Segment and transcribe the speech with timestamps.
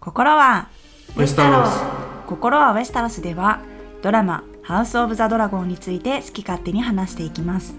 [0.00, 0.70] 心は
[1.14, 1.78] ウェスタロス。
[2.26, 3.60] 心はウェスタロスでは
[4.00, 7.74] ドラマハウスオブザドラゴンについて好き勝手に話していきます。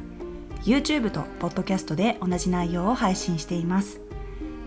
[0.62, 4.02] YouTube と Podcast で同じ内容を配信しています。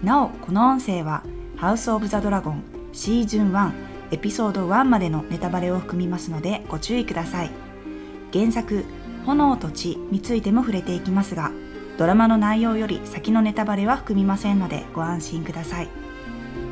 [0.03, 1.23] なおこの音声は
[1.57, 3.73] ハウスオブザドラゴンシーズン1
[4.11, 7.51] エピソード1までのネタバレを含みますのでご注意ください。
[8.33, 8.85] 原作
[9.27, 11.53] 炎と血についても触れていきますが
[11.99, 15.89] ドラマの内容より先のネタバレは含みませんのでご安心ください。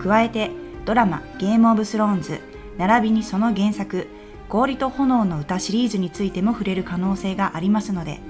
[0.02, 0.50] 加えて
[0.84, 2.40] ドラマゲームオブスローンズ
[2.78, 4.08] 並びにその原作
[4.48, 8.20] 氷と炎の歌シリーズについても触れる可能性がありますので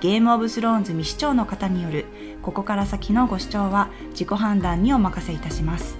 [0.00, 2.06] ゲームオブスローンズ未視聴の方による
[2.42, 5.98] ここから先のご視聴は自己判断にお任せいたします。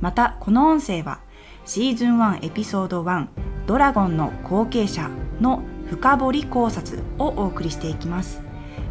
[0.00, 1.20] またこの音声は
[1.66, 3.26] シーズン1エピソード1
[3.66, 8.40] ドラゴンの後継者の深掘り考察をお送りしていきます。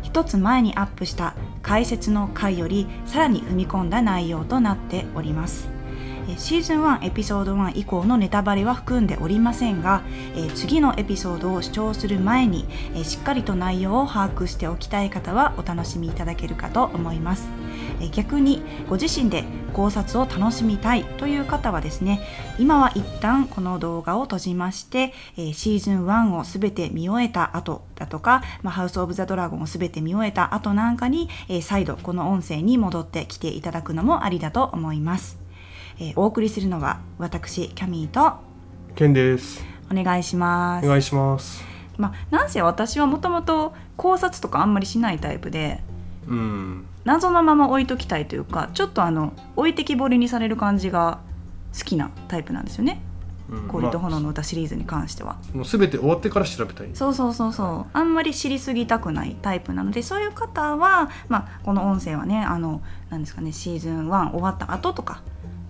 [0.02, 5.73] 一つ前にアップした解説の回よりさらに踏み込んだ内容となっております。
[6.38, 10.02] シーズン1エピソード1以降のネタバレは含んでおりませんが
[10.56, 12.66] 次のエピソードを視聴する前に
[13.04, 17.48] しっかりと内容を把握しておきたい方はお楽しみいただけるかと思います。
[18.12, 19.44] 逆にご自身で
[19.74, 22.22] 考察を楽しみたいという方はですね
[22.60, 25.14] 今は一旦この動画を閉じまして
[25.54, 31.30] シーズン1を全て見終えた後だとか、まあ、ハウス・オブ・ザ・ドラゴンを全て見終えた後なんかに
[31.62, 35.43] 再度この音声に戻ってきていただくのもありだと思います。
[36.00, 38.38] えー、お送りするのは私キャミーと
[38.96, 39.64] ケンです。
[39.92, 40.86] お願いします。
[40.86, 41.64] お願いします。
[41.98, 45.82] まあなんせ私はもともと考察とかあんまりしないタイプで
[46.28, 46.86] うん。
[47.06, 51.20] 謎のまま置いときたいというかちょっとあの置いてきぼりにされる感じが
[51.78, 53.02] 好きなタイプなんですよね。
[53.50, 53.68] うん。
[53.68, 56.90] 氷と炎の歌シリーズに関しては、もうすべて終わってから調べたい。
[56.94, 57.98] そうそうそうそう。
[57.98, 65.22] あんまり知りすぎたくないタイプなのでそういう方は、まあ、この音声はねあのなんですかねシーズン1終わった後とか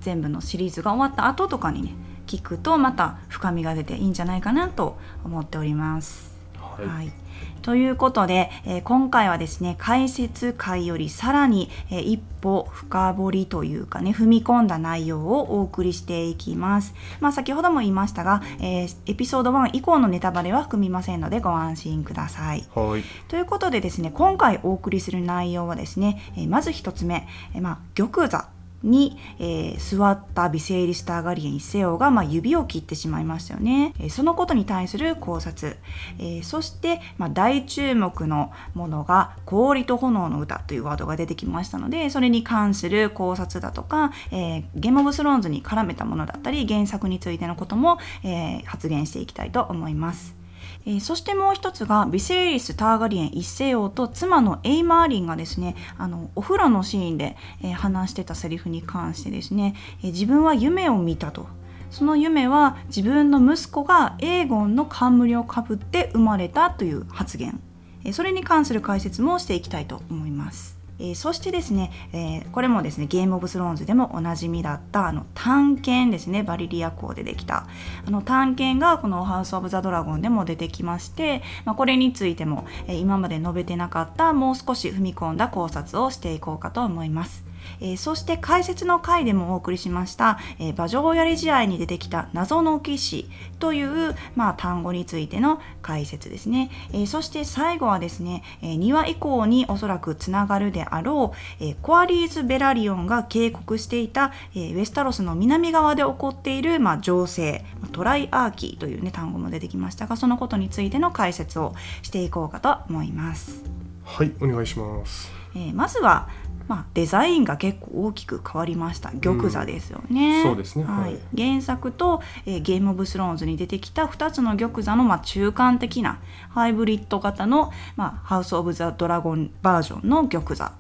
[0.03, 1.95] 全部のシリーズが終わった後とかにね
[2.27, 6.33] 聞くとまた深みが出ていいんじゃないかなと思っております。
[6.57, 7.23] はい、はい
[7.63, 16.93] ということで、えー今回はですね解説会よりさらに、えー一歩深掘りというかね踏み込んだ内容をお送りしていきます。
[17.21, 22.65] まあ先ほども言いましたが、えーエピソード1以降のネタバレは含みませんのでご安心ください。
[22.75, 28.49] はいということでですね今回お送りする内容はですね、えーまず一つ目、えーまあ、玉座
[28.83, 35.77] に、えー座ったビセイリス・ターガリエン一世王が、まあ、指を切ってしまいましたよね、えーそのことに対する考察、
[36.19, 50.42] えーそして、まあ、大注目のものが「氷と炎の歌」というワードが出てきましたのでそれに関する考察だとか、えゲーム・オブ・スローンズに絡めたものだったり原作についてのことも、え発言していきたいと思います。
[50.85, 61.47] えーそしてもう一つがヴィセイリス・ターガリエン一世王と妻のエイマ・アリンがですねあのお風呂のシーンで、えー話してたセリフに関してですね、えー自分は夢を見たと
[61.89, 67.61] その夢は自分の息子がエーゴンの冠をかぶって生まれたという発言、
[68.03, 70.72] えそれに関する解説もしていきたいと思います。
[70.99, 77.67] えーそしてですね、えーこれもですねゲームオブスローンズでもおなじみだったあの短剣ですねヴァリリア鋼でできた
[78.05, 87.52] あの探検がこのハウス・オブ・ザ・ドラゴンでも出てきまして、まあ、これについても、えー今まで述べてなかったもう少し踏み込んだ考察をしていこうかと思います。
[87.79, 93.29] えーそして解説の回でもお送りしました、えー馬上やり試合に出てきた謎の騎士
[93.59, 113.63] という、まあ、単語についての解説ですね、えーそして最後はですね、え2話以降におそらくつながるであろう、えーコアリーズ・ベラリオンが警告していた、えーウェスタロスの南側で起こっている、まあ、情勢トライアーキーという、ね、単語も出てきましたがそのことについての解説をしていこうかと思います。
[114.05, 116.27] はいお願いしますえーまずは、
[116.67, 119.09] まあ、デザインが結構大きく変わりました。
[119.11, 120.85] 玉座ですよね、そうですね。
[120.85, 121.15] ははい。
[121.15, 126.19] い、原作と、えーゲーム・オブ・スローンズに出てきた2つの玉座の、まあ、中間的な
[126.49, 130.71] ハイブリッド型の、まあ、ハウス・オブ・ザ・ドラゴンバージョンの玉座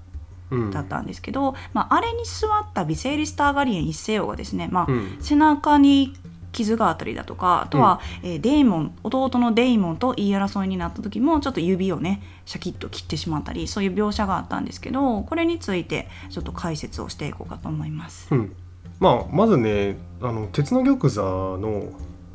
[0.51, 0.71] うん。
[0.71, 5.17] だったんですけど、まあ、あれに座ったビセイリス・ターガリエン一世王がですね、まあうん。
[5.19, 6.13] 背中に
[6.53, 18.27] 傷があったりだとかあとは、えーデイモン弟のデイモンと言い争いになった時もちょっと指をねシャキッと切ってしまったりそういう描写があったんですけどこれについてちょっと解説をしていこうかと思います。
[18.31, 18.55] うん。
[18.99, 21.89] まあまずねあの鉄の玉座の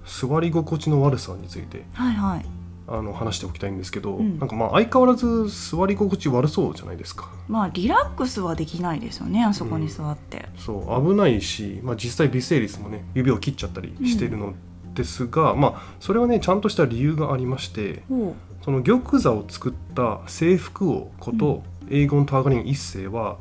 [0.05, 1.85] 座り心地の悪さについて。
[1.94, 2.57] はいはい
[2.90, 4.38] あの話しておきたいんですけど、うん。
[4.38, 7.31] なんかまあ相変わらず座り心地悪そうじゃないですか。
[7.49, 10.49] まあリラックスはできないですよねあそこに座って。
[10.56, 14.55] そう危ないし、まあ、実際ビセイリスもね指を切っちゃったりしてるの
[14.94, 23.38] ですが、まあそれはねちゃんとした理由がありましてほその玉座を作った征服王こと、エーゴン・ターガリン一世は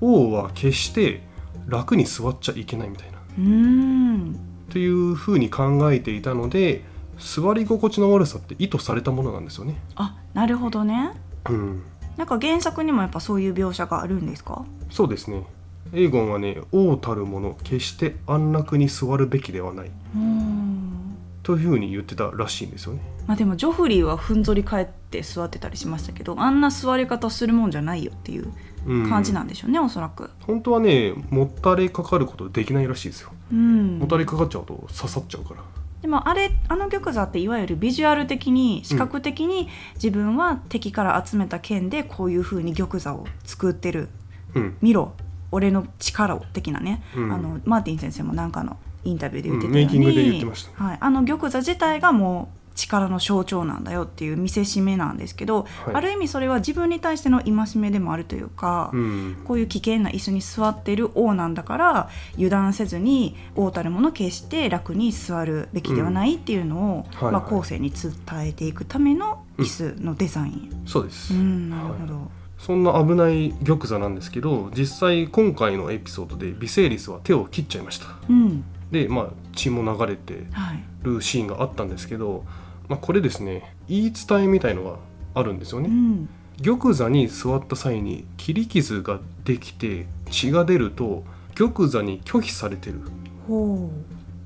[0.00, 1.22] 王は決して
[1.66, 3.18] 楽に座っちゃいけないみたいな。
[3.38, 4.36] うーん。
[4.70, 6.82] というふうに考えていたので
[7.24, 9.76] 座り心地の悪さって意図されたものなんですよね。
[9.96, 11.12] あなるほどね
[11.48, 11.82] うん、
[12.16, 14.64] なんか原作にもやっぱそういう描写があるんですか？
[14.90, 15.44] そうですね。
[15.92, 23.00] エーゴンはね王たる者決して安楽に座るべきではないうーんというふうに言ってたらしいんですよね。
[23.26, 28.52] まあでもジョフリーはふんぞり返って座ってたりしましたけどあんな座り方するもんじゃないよっていう
[28.86, 33.30] うん、感じなんでしょうね、おそらく本当はねもたれかかることできないらしいですよ。
[33.50, 35.62] うんもたれかかっちゃうと刺さっちゃうから。
[36.04, 44.10] でもあれあの玉座っていわゆるビジュアル的に視覚的に自分は敵から集めた剣でこういう風に玉座を作ってる。
[44.54, 45.14] うん、見ろ。
[45.50, 47.32] 俺の力を的なね、うん。
[47.32, 50.84] あのマーティン先生もなんかのインタビューで言ってたうんメように、イキングで言ってました。
[50.84, 55.94] はい、あの玉座自体がもう力の象徴なんだよっていう見せしめなんですけど、はい。
[55.94, 67.32] ある意味それは自分に対しての戒めでもあるというか、うん、こういう危険な椅子に座ってる王なんだから油断せずに王たるもの決して楽に座るべきではないっていうのを、はい。
[67.32, 68.12] まあ、後世に伝
[68.48, 70.82] えていくための椅子のデザイン。
[70.86, 71.32] そうです。
[71.34, 78.06] うん、なるほど、そんな危ない玉座なんですけど実際今回のエピソードでビセイリスは手を切っちゃいました。
[78.28, 78.64] うん。
[78.90, 80.84] でまあ血も流れてはい。
[81.02, 82.44] るシーンがあったんですけど、
[82.88, 84.98] まあ、これですね言い伝えみたいのが
[85.34, 86.28] あるんですよね、うん
[86.62, 93.00] 玉座に座った際に切り傷ができて血が出ると玉座に拒否されてる。
[93.48, 93.90] ほ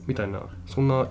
[0.07, 1.09] みたいなそんな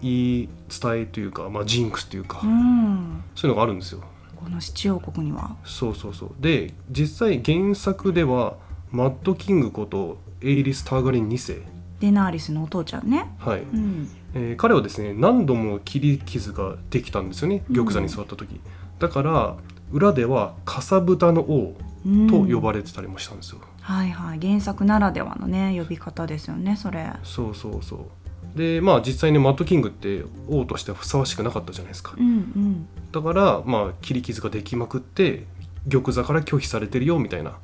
[0.00, 4.02] 言い伝えというか、まあ、ジンクスというか、う、うん、そういうのがあるんですよ。
[4.36, 5.56] この七王国には。
[5.64, 6.30] そうそうそう。
[6.40, 8.56] で実際原作では
[8.90, 11.60] マッドキングことエイリス・ターガリン2世、
[12.00, 13.34] デナーリスのお父ちゃんね。
[13.38, 13.60] はい。
[13.60, 14.08] うん、
[14.38, 17.74] えー彼はですね何度も切り傷ができたんですよねうん。
[17.74, 18.60] 玉座に座った時、
[18.98, 19.56] だから
[19.92, 21.76] 裏ではかさぶたの王
[22.06, 22.26] うん。
[22.28, 27.10] と呼ばれてたりもしたんですよ、はいはい原作ならではのね呼び方ですよねそれ。
[27.24, 28.58] そうそうそう。
[28.58, 32.14] でまあ実際ねマッドキングって王としてはふさわしくなかったじゃないですか。
[32.16, 32.88] うんうん。
[33.12, 35.46] だからまあ切り傷ができまくって
[35.90, 37.58] 玉座から拒否されてるよみたいな。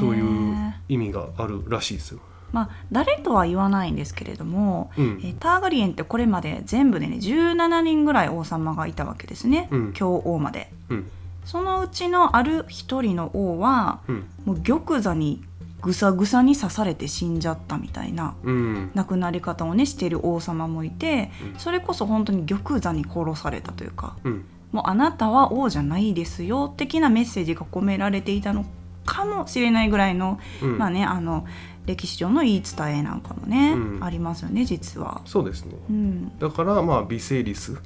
[0.00, 2.20] そういう意味があるらしいですよ、
[2.52, 5.20] まあ誰とは言わないんですけれども、うん。
[5.22, 9.92] えーターガリエンってこれまで全部でね17人ぐらい王様がいたわけですね、うん。
[9.92, 10.70] 教王まで。
[10.88, 11.10] うん。
[11.44, 14.26] そのうちのある一人の王はうん。
[14.44, 15.42] もう玉座に
[15.82, 18.90] ぐさぐさに刺されて死んじゃったみたいなうん。
[18.94, 21.58] 亡くなり方をねしている王様もいてうん。
[21.58, 24.44] それこそ本当に玉座に殺されたというかうん。
[24.72, 28.64] もうあなたは王じゃないですよ的なメッセージが込められていたの
[29.04, 30.78] かもしれないぐらいの、うん。
[30.78, 31.44] まあねあの
[31.86, 34.04] 歴史上の言い伝えなんかもね、うん。
[34.04, 35.20] ありますよね実は。
[35.24, 35.74] そうですね。
[35.90, 37.76] うん、だからまあ微生リス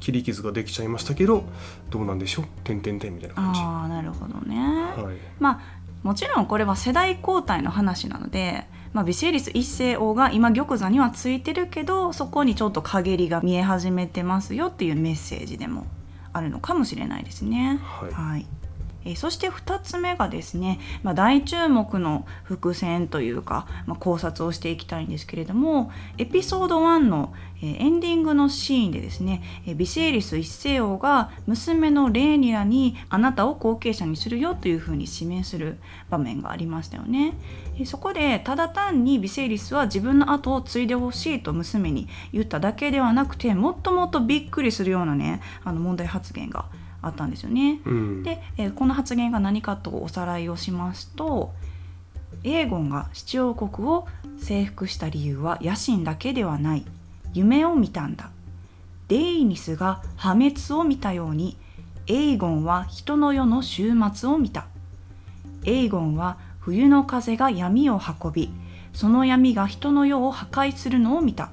[0.00, 1.44] 切り傷ができちゃいましたけど
[1.90, 2.44] どうなんでしょう？
[2.64, 3.60] 点々点みたいな感じ。
[3.60, 4.56] ああなるほどね。
[4.56, 5.16] はい。
[5.40, 15.86] まあもちろんこれは世代交代の話なので、まあ、ビセイリス一世王が今玉座にはついてるけどそこにちょっと陰りが見え始めてますよっていうメッセージでも
[16.32, 17.80] あるのかもしれないですね。
[17.82, 18.12] はい。
[18.12, 18.46] はい
[19.08, 27.32] えーそして2つ目がですね、まあ、大注目の伏線というか、まあ、考察をしていきたいんですけれどもエピソード1の、
[27.62, 35.78] えーエンディングのシーンでですね、えービセイリス一世王が娘のレーニラにあなたを後継者にするよというふうに指名する
[36.10, 37.32] 場面がありましたよね。
[37.76, 46.66] えーそこでただ単にビセイリスは自分の後を継いでほしいと娘に言っただけではなくてもっともっとびっくりするようなねあの問題発言が
[47.02, 47.80] あったんですよね。
[47.84, 48.22] うん。
[48.22, 51.52] で、えーこの発言が何かとおさらいをしますと
[52.44, 54.06] エーゴンが七王国を
[54.38, 56.84] 征服した理由は野心だけではない。
[57.34, 58.30] 夢を見たんだ。
[59.08, 61.56] デイニスが破滅を見たように
[62.06, 64.66] エーゴンは人の世の終末を見た。
[65.64, 68.50] エーゴンは冬の風が闇を運び
[68.92, 71.50] その闇が人の世を破壊するのを見た。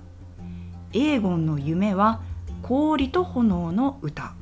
[0.94, 2.22] エーゴンの夢は
[2.62, 4.34] 氷と炎の歌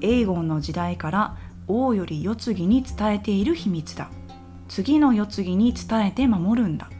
[0.00, 1.36] エーゴンの時代から
[1.66, 4.08] 王より世継ぎに伝えている秘密だ。
[4.68, 6.90] 次の世継ぎに伝えて守るんだ。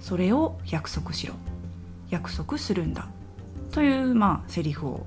[0.00, 1.34] それを約束しろ。
[2.10, 3.08] 約束するんだ。
[3.72, 5.06] というまあセリフを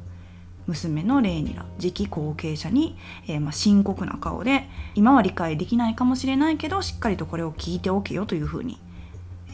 [0.65, 8.79] 娘のレーニラ次期後継者に、えーまあ深刻な顔で今は理解できないかもしれないけどしっかりとこれを聞いておけよというふうに、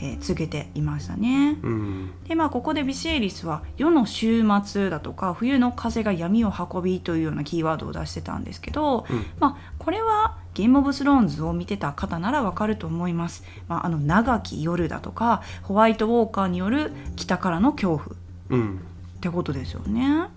[0.03, 1.57] えー告げていましたね。
[1.63, 2.11] うん。
[2.27, 9.25] でまあここでビシエリスは世の終末だとか冬の風が闇を運びというようなキーワードを出してたんですけど、うん。
[9.39, 13.43] まあこれはゲームオブスローンズを見てた方ならわかると思います。
[13.67, 18.05] まあ、あの長き夜だとかホワイトウォーカーによる北からの恐怖。
[18.05, 18.09] っ
[18.49, 18.79] うん。
[19.21, 20.27] てことですよね。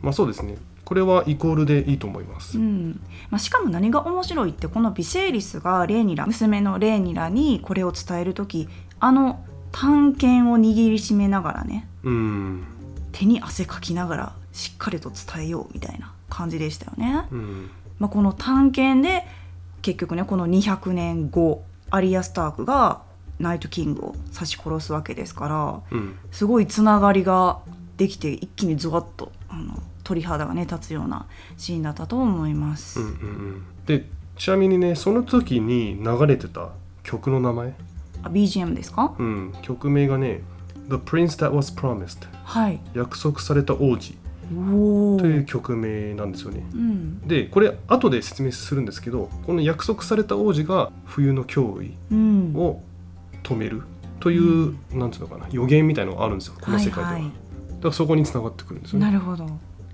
[0.00, 0.56] まあそうですね。
[0.84, 2.56] これはイコールでいいと思います。
[2.58, 2.98] うん。
[3.28, 8.68] まあ、しかも何が面白いってこのビセイリスがレーニラ娘のレーニラにこれを伝える時
[9.00, 12.64] あの探検を握りしめながらねうん。
[13.12, 17.26] 手に汗かきながらしっかりと伝えようみたいな感じでしたよね。
[17.30, 17.70] うん。
[17.98, 19.26] まあ、この探検で
[19.82, 23.02] 結局ねこの200年後アリア・スタークが
[23.38, 26.18] ナイト・キングを刺し殺すわけですからうん。
[26.30, 27.60] すごいつながりが
[27.96, 31.26] できて一気にゾワッとあの鳥肌がね立つような
[31.56, 33.00] シーンだったと思います。
[33.00, 33.64] うんうんうん。
[33.86, 36.70] でちなみにねその時に流れてた
[37.02, 37.74] 曲の名前、
[38.22, 39.14] あ BGM ですか？
[39.18, 40.40] うん、曲名がね
[40.88, 42.80] 「The Prince That Was Promised はい。
[42.94, 44.16] 約束された王子
[44.56, 45.18] お」お。
[45.18, 46.64] という曲名なんですよね。
[46.72, 47.20] うん。
[47.28, 52.52] でこれ後で説明するんですけどこの約束された王子が冬の脅威うん。
[52.54, 52.82] を
[53.42, 53.82] 止める
[54.20, 57.32] という、なんていうのかな予言みたいのがあるんですよこの世界では、はいはだ
[57.82, 59.06] からそこに繋がってくるんですよね。
[59.06, 59.46] なるほど。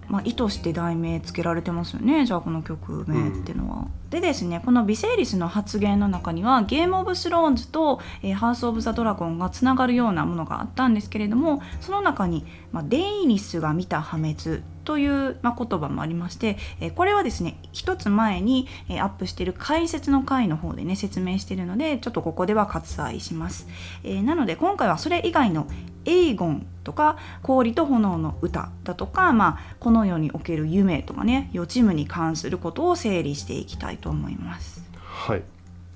[0.09, 3.87] まあ、意図して題名つけられてますよねじゃあこの曲名っていうのは。
[4.11, 23.67] でですねこのビセイリスの発言の中にはゲーム・オブ・スローンズと、えーハウス・オブ・ザ・ドラゴンがつながるようなものがあったんですけれどもその中に、まあ、デイニスが見た破滅という、ま、言葉もありまして、えこれはですね一つ前に、えアップしている解説の回の方でね説明しているのでちょっとここでは割愛します。
[24.05, 25.67] えなので今回はそれ以外の
[26.05, 34.85] エイゴンとか氷と炎の歌だとか、まあ、この世における夢とかね予知夢に関することを整理していきたいと思います。
[35.03, 35.43] はい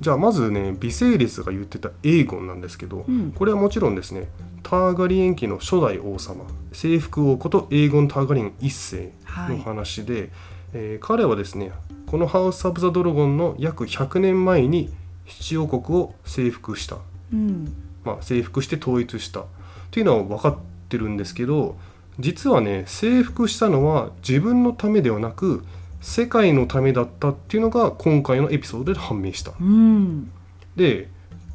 [0.00, 3.32] じゃあまずねビセイリスが言ってたエーゴンなんですけど、うん。
[3.32, 4.28] これはもちろんですね
[4.62, 9.12] ターガリエン家の初代王様征服王ことエーゴン・ターガリエン一世
[9.48, 10.30] の話で、
[10.72, 11.72] えー彼はですね
[12.06, 14.90] このハウス・オブ・ザ・ドラゴンの約100年前に
[15.26, 16.98] 七王国を征服した、
[17.32, 17.72] うん、
[18.04, 19.44] まあ、征服して統一した。
[19.88, 20.56] っていうのは分かっ
[20.88, 21.76] てるんですけど
[22.18, 25.64] 実はね征服したのは自分のためではなく
[26.00, 29.52] 世界のためだったっていうのが今回のエピソードで判明した。
[29.60, 30.30] うん、
[30.76, 31.08] で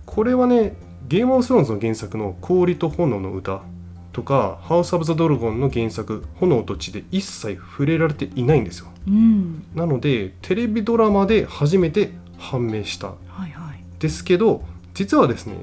[0.05, 0.75] これはね
[1.07, 3.61] ゲームオブスローンズの原作の「氷と炎の歌」
[4.13, 13.15] とか「ハウス・オブ・ザ・ドラゴン」の原作「炎と血」で一切触れられていないんですようん、なのでテレビドラマで初めて判明したは
[13.47, 13.83] いはい。
[13.99, 15.55] ですけど実はですね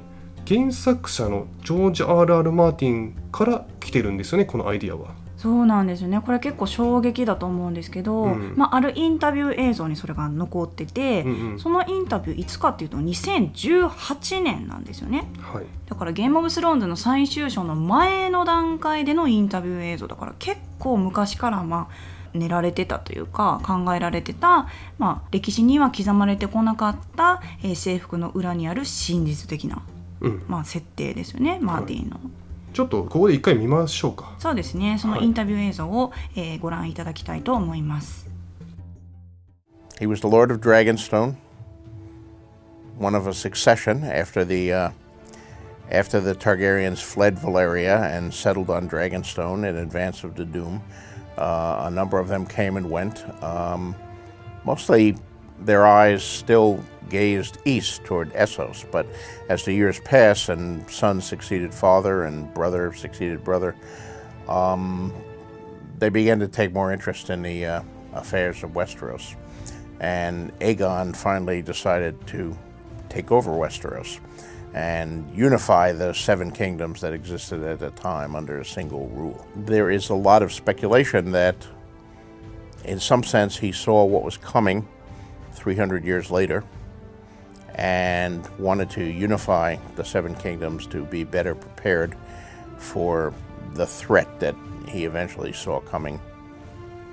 [0.47, 2.53] 原作者のジョージ・ R.R.
[2.53, 6.20] マーティンから来てるんですよねこのアイディアはそうなんですよね。
[6.20, 8.52] これ結構衝撃だと思うんですけど、うん。
[8.59, 11.59] まあ、あるインタビュー映像にそれが残ってて、うんうん。
[11.59, 15.30] そのインタビューいつかっていうと2018年なんですよね。
[15.40, 15.64] はい。
[15.88, 24.68] だからゲームオブスローンズの最終章の前の段階でのインタビュー映像だから結構昔からまあ練られてたというか考えられてた、
[24.99, 29.82] まあ、歴史には刻まれてこなかった、えー制服の裏にある真実的な、
[30.20, 30.44] うん。
[30.49, 31.59] まあ、設定ですよね。
[31.62, 32.20] マーティンの。
[32.74, 38.25] ちょっとここで一回見ましょうかそうですねそのはいインタビュー映像を、えーご覧いただきたいと思います。
[40.00, 41.36] He was the Lord of Dragonstone,
[43.00, 44.92] one of a succession after the uh,
[45.89, 50.82] after the Targaryens fled Valyria and settled on Dragonstone in advance of the Doom.
[51.38, 53.24] Uh, a number of them came and went.
[53.42, 53.96] Um,
[54.65, 55.15] mostly,
[55.61, 59.07] their eyes still gazed east toward Essos, but
[59.49, 63.75] as the years passed and son succeeded father and brother succeeded brother,
[64.49, 65.12] um,
[65.99, 67.83] they began to take more interest in the uh,
[68.14, 69.35] affairs of Westeros.
[70.00, 72.57] And Aegon finally decided to
[73.11, 74.19] take over Westeros
[74.73, 79.47] and unify the seven kingdoms that existed at the time under a single rule.
[79.57, 81.67] There is a lot of speculation that,
[82.85, 84.88] in some sense, he saw what was coming
[85.54, 86.63] 300 years later
[87.75, 92.15] and wanted to unify the seven kingdoms to be better prepared
[92.77, 93.34] for
[93.74, 94.56] the threat that
[94.88, 96.20] he eventually saw coming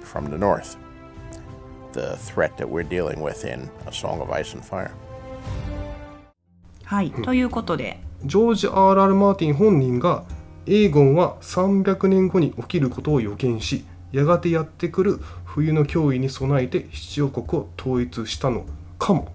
[0.00, 0.76] from the north.
[1.92, 4.92] The threat that we're dealing with in A Song of Ice and Fire.
[6.84, 9.14] はい、ということでジョージ・ R.R.
[9.14, 10.24] マーティン本人が
[10.66, 15.20] エーゴンは300年後に起きることを予見しやがてやってくる
[15.57, 18.63] 冬の脅威に備えて七王国を統一したの
[18.99, 19.31] かも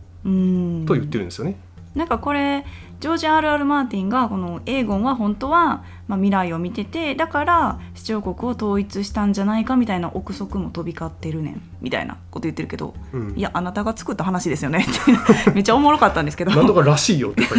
[0.86, 1.56] と言ってるんですよね。
[1.96, 2.64] なんかこれ
[3.00, 3.64] ジョージ・ R.R.
[3.64, 17.58] マーティンがこのエーゴンは本当は、まあ、未来を見ててだから七王国を統一したんじゃないかみたいな憶測も飛び交ってるねんみたいなこと言ってるけど、うんいやあなたが作った話ですよねってめっちゃおもろかったんですけどなんとからしいよって書い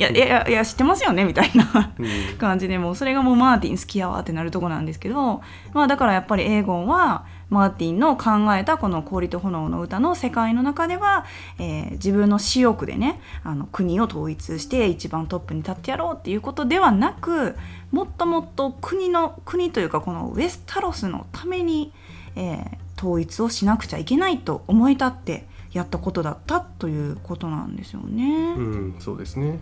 [0.00, 2.02] やいやいや知ってますよねみたいなう
[2.34, 5.40] ん感じでもうそれがもうマーティン好きやわってなるとこなんですけど
[5.72, 11.24] まあだからやっぱりエーゴンはマーティンの考えたこの「氷と炎の歌」の世界の中では、
[11.58, 17.56] えー自分の私欲でねあの国を統一して一番トップに立ってやろうっていうことではなく
[17.90, 21.92] もっともっと国の国というかこのウェスタロスのために、
[22.36, 28.54] えー統一をしなくちゃいけないと思い立ってやったことだったということなんですよね。
[28.58, 29.58] うん、そうですね。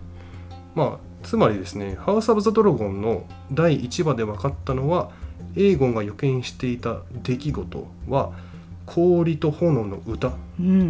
[0.75, 5.11] まあつまりですね「ハウス・オブ・ザ・ドラゴン」の第1話で分かったのは
[5.57, 8.33] エーゴンが予見していた出来事は
[8.87, 10.33] 氷と炎の歌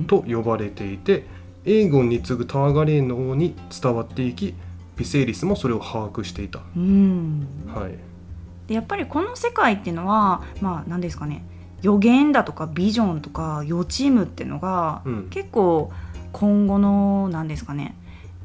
[0.07, 1.25] と呼ばれていて、
[1.65, 4.55] うん、エーゴンに次ぐターガレーンの方に伝わっていき
[4.97, 6.61] ヴィセイリスもそれを把握していた。
[6.77, 7.95] うん、はい、
[8.67, 11.45] でやっぱりこの世界っていうのはまあ何ですかね。
[11.83, 15.93] 予言だとかビジョンとか予知夢っていうのが、うん、結構
[16.33, 17.95] 今後の何ですかね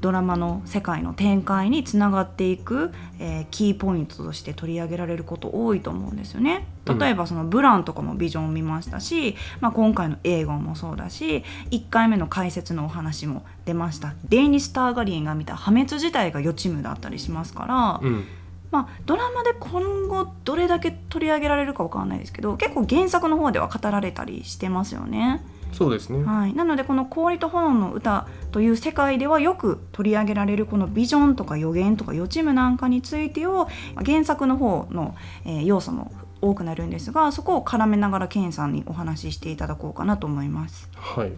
[0.03, 6.67] ドラマの世界の展開につながっていく、えー、キーポイントとして取り上げられること多いと思うんですよね。
[6.85, 17.99] 例えばそのブランとかもビジョンを見ましたし、まあ、今回の映画もそうだし1回目の解説のお話も出ましたデイニス・ターガリンが見た破滅自体が予知夢だったりしますから。
[18.05, 18.25] うん
[18.71, 25.45] まあ、ドラマで今後どれだけ取り上げられるか分かんないですけど結構原作の方では語られたりしてますよね。
[25.73, 33.67] そうですね、はい、なのでこの「氷と炎の歌」という世界ではよく取り上げられるこのビジョンとか予言とか予知夢なんかについてを
[34.05, 35.15] 原作の方の、
[35.45, 36.11] えー、要素も
[36.41, 40.89] 多くなるんですがそこを絡めながらケンさんにお話ししていただこうかなと思います。
[40.95, 41.31] はい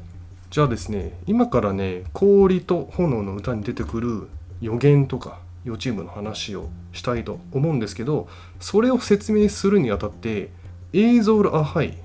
[0.51, 4.30] じゃあですね今からね「氷と炎の歌」に出てくる
[4.62, 8.27] 予言とか予知夢の話をしたいと思うんですけど
[8.60, 10.51] それを説明するにあたって
[10.94, 11.98] 「エイゾール・アハイ」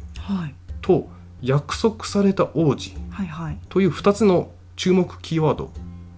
[0.82, 2.94] と、はい約束された王子
[3.68, 5.70] という2つの注目キーワード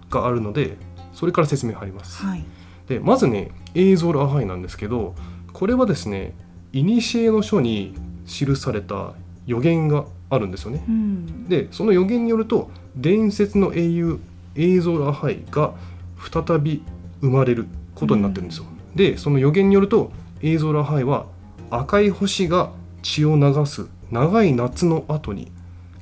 [0.09, 0.77] があるので
[1.13, 2.23] それから説明入ります。
[2.23, 2.45] はい、
[2.87, 5.15] でまずね「エイゾール・アハイ」なんですけど
[5.51, 6.33] これはですね
[6.71, 7.93] 古の書に
[8.25, 9.13] 記された
[9.45, 10.83] 予言があるんですよね。
[10.87, 14.19] うん、でその予言によると伝説の英雄
[14.55, 15.73] エイゾール・アハイが
[16.17, 16.83] 再び
[17.21, 18.65] 生まれることになってるんですよ。
[18.65, 20.11] うん、でその予言によると
[20.41, 21.25] エイゾール・アハイは
[21.69, 25.51] 赤い星が血を流す長い夏の後に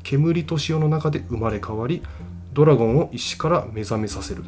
[0.03, 2.03] 煙と塩の中で生まれ変わり
[2.51, 4.43] ドラゴンを石から目覚めさせる、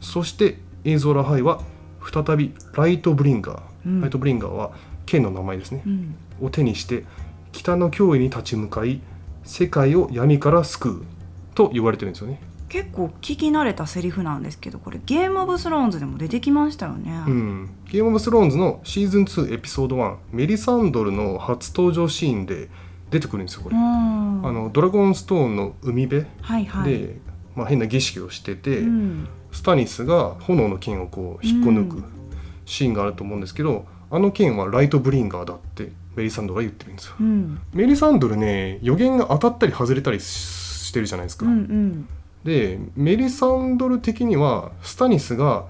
[0.00, 1.60] そしてエイゾール・アハイは
[2.00, 4.70] 再びライトブリンガー、うん、ライトブリンガーは
[5.06, 7.04] 剣の名前ですね、うん、を手にして
[7.50, 9.00] 北の脅威に立ち向かい
[9.42, 11.04] 世界を闇から救う
[11.56, 12.40] と言われてるんですよね
[12.72, 22.70] 結構聞き慣れたセリフなんですけどこれゲームオブスローンズでも出てきましたよね、うん、ゲームオブスローンズのシーズン2エピソード1メリサンドルの初登場シーンで
[23.10, 23.76] 出てくるんですよこれ。
[23.76, 27.10] あのドラゴンストーンの海辺で、はいはい、
[27.54, 32.02] まあ、変な儀式をしてて、うん、スタニスが炎の剣をこう引っこ抜く
[32.64, 42.08] シーンがあると思うんですけど、あの剣はライトブリンガーだってメリサンドルが言ってるんですよ、うん、メリサンドルね予言が当たったり外れたりしてるじゃないですか、うんうん
[42.44, 45.64] でメリサンドル的にはスタニスが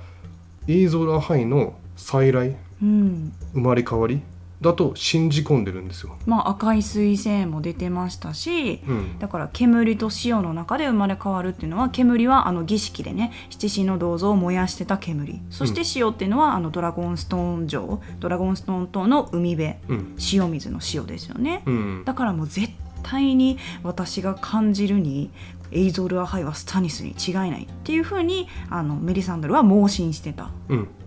[0.67, 4.23] イーゾラハイの再来、うん、生まれ変わり
[4.61, 6.17] だと信じ込んでるんですよ。
[6.25, 15.41] まあ赤い彗星も出てましたし、うん、だから煙と塩の中で生まれ変わるっていうのは煙はあの儀式でね七神の銅像を燃やしてた煙。
[15.51, 25.31] そして塩っていうのはあのドラゴンストーン城ドラゴンストーン島の海辺、うん、塩水の塩ですよね、うん、だからもう絶対に私が感じるに
[25.73, 30.49] エイゾール・アハイはスタニスに違いないっていうふうにあのメリサンドルは盲信してたっ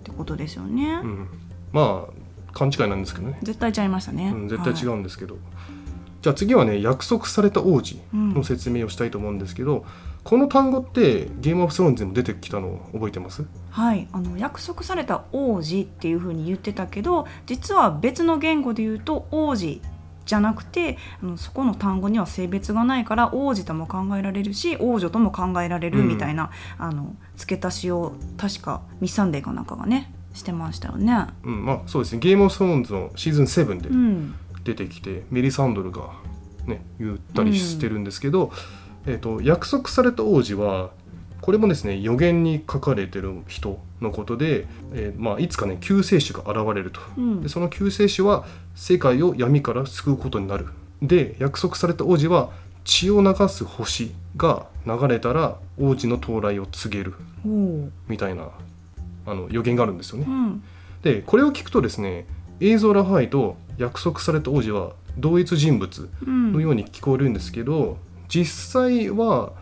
[0.03, 1.01] てことですよね。
[1.03, 1.27] うん、
[1.71, 3.37] まあ勘違いなんですけどね。
[3.43, 5.43] 絶対違いましたね、うん、絶対違うんですけど、はい、
[6.21, 9.83] じゃあ次はね約束された王子の説明をしたいと思うんですけど、うん、
[10.23, 13.45] この単語ってゲームオブスローンズにも出てきたのを覚えてます？
[13.71, 14.07] はい。
[14.13, 19.81] あの約束された王子っていうふうに言ってたけど実は別の言語で言うと王子
[20.25, 31.27] じゃなくてあのそこの単語には性別がないから王子とも考えられるし王女とも考えられるみたいな、うん、あの付け足しを確かミスサンデーかなんかがねしてましたよね。
[31.43, 32.19] うん、まあそうですね。
[32.19, 33.89] ゲームオブスローンズのシーズン7で
[34.63, 36.09] 出てきて、うん、メリサンドルが
[36.65, 38.51] ね言ったりしてるんですけど、
[39.05, 40.91] うん、えーと、約束された王子は
[41.45, 50.65] これもですね予言に書かれてる人のことで、えーまあ、いつかね救世主が現れると、うん、でその救世主は世界を闇から救うことになる。
[51.03, 52.49] で約束された王子は
[52.83, 57.13] 血を流す星が流れたら王子の到来を告げる。
[58.07, 58.49] みたいな
[59.27, 60.25] あの予言があるんですよね。
[60.27, 60.63] うん、
[61.03, 62.25] でこれを聞くとですね
[62.59, 67.95] エイゾーラハイと約束された王子は同一人物のように聞こえるんですけど、うん、
[68.29, 69.53] 実際は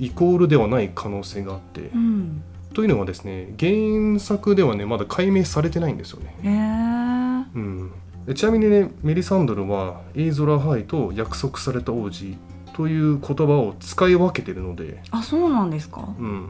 [0.00, 6.34] イコールではない可能性があって、うん、というのはですね原作ではねまだ解明されてないんですよね。
[6.42, 7.92] えー、うん。
[8.34, 12.36] ちなみにねメリサンドルはエイゾラハイと約束された王子
[12.72, 15.02] という言葉を使い分けてるので。
[15.10, 16.48] あそうなんですか、うん、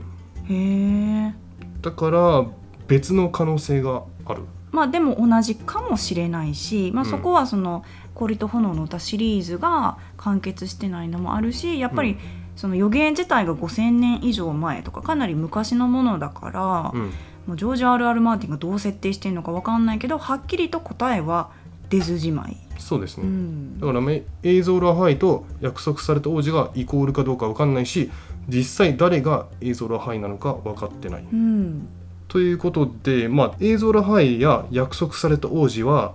[0.49, 1.35] へえ
[1.81, 2.47] だから
[2.87, 4.43] 別の可能性がある。
[4.71, 7.85] まあでも同じかもしれないし、まあ、そこはその
[8.15, 12.19] 「氷と炎の歌」シリーズが完結してないのもあるしやっぱり
[12.61, 17.11] その予言自体が5,000年以上前とかかなり昔のものだから、うん、
[17.46, 21.49] もうジョージ・ R・R・マーティンがどう設定してるのか分かんないけどはっきりと答えは
[21.88, 22.59] 出ずじまい。
[22.79, 28.11] そうですね、うんだからメエイゾール・アハイと約束された王子がイコールかどうか分かんないし
[28.46, 31.23] 実際誰がエイゾール・アハイなのか分かってない。
[31.33, 31.88] うん
[32.29, 36.12] ということで、まあ、エイゾール・アハイや約束された王子は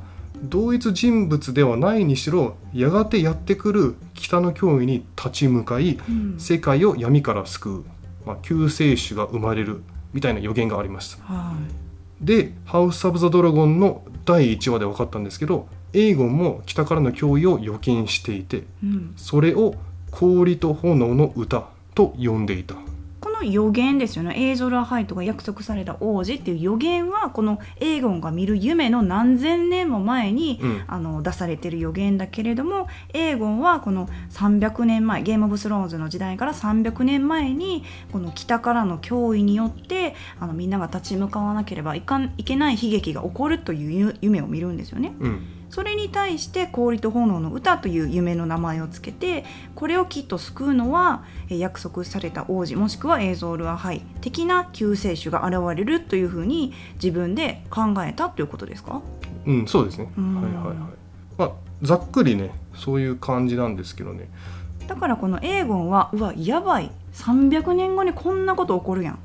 [0.49, 7.84] 同一人物ではないにしろやがてやってくる北の脅威に立ち向かいうん世界を闇から救う、
[8.25, 11.23] まあ、救世主が生まれるみたいな予言がありました。
[11.23, 11.53] は
[12.21, 19.75] で「ハウス・オブ・ザ・ドラゴン」の第1話で分かったんですけどエーゴンも北からの脅威を予見していていうん、それを
[20.12, 22.75] 「氷と炎の歌」と呼んでいた。
[23.25, 24.35] この予言ですよね。
[24.38, 30.75] エーゾル・アハイトが約束された王子っていう予言はこのエーゴンが見る夢の何千年も前に、うん。
[30.88, 45.15] あの出されてる予言だけれどもエーゴンはこの300年前ゲーム・オブ・スローンズの時代から300年前にこの北からの脅威によってあのみんなが立ち向かわなければいかんいけない悲劇が起こるというゆ夢を見るんですよね。
[45.19, 49.43] うんそれに対して「氷と炎の歌」という夢の名前をつけて
[49.75, 59.01] これをきっと救うのはえー約束された王子もしくはエーゾール・アハイ的な救世主が現れるというふうに自分で考えたということですか？
[59.45, 60.09] うん、そうですね。
[60.17, 60.75] うんはいはいはい。
[61.38, 64.29] まあざっくりねそういう感じなんですけどね。
[64.88, 69.19] だからこのエーゴンはうわやばい300年後にこんなこと起こるやん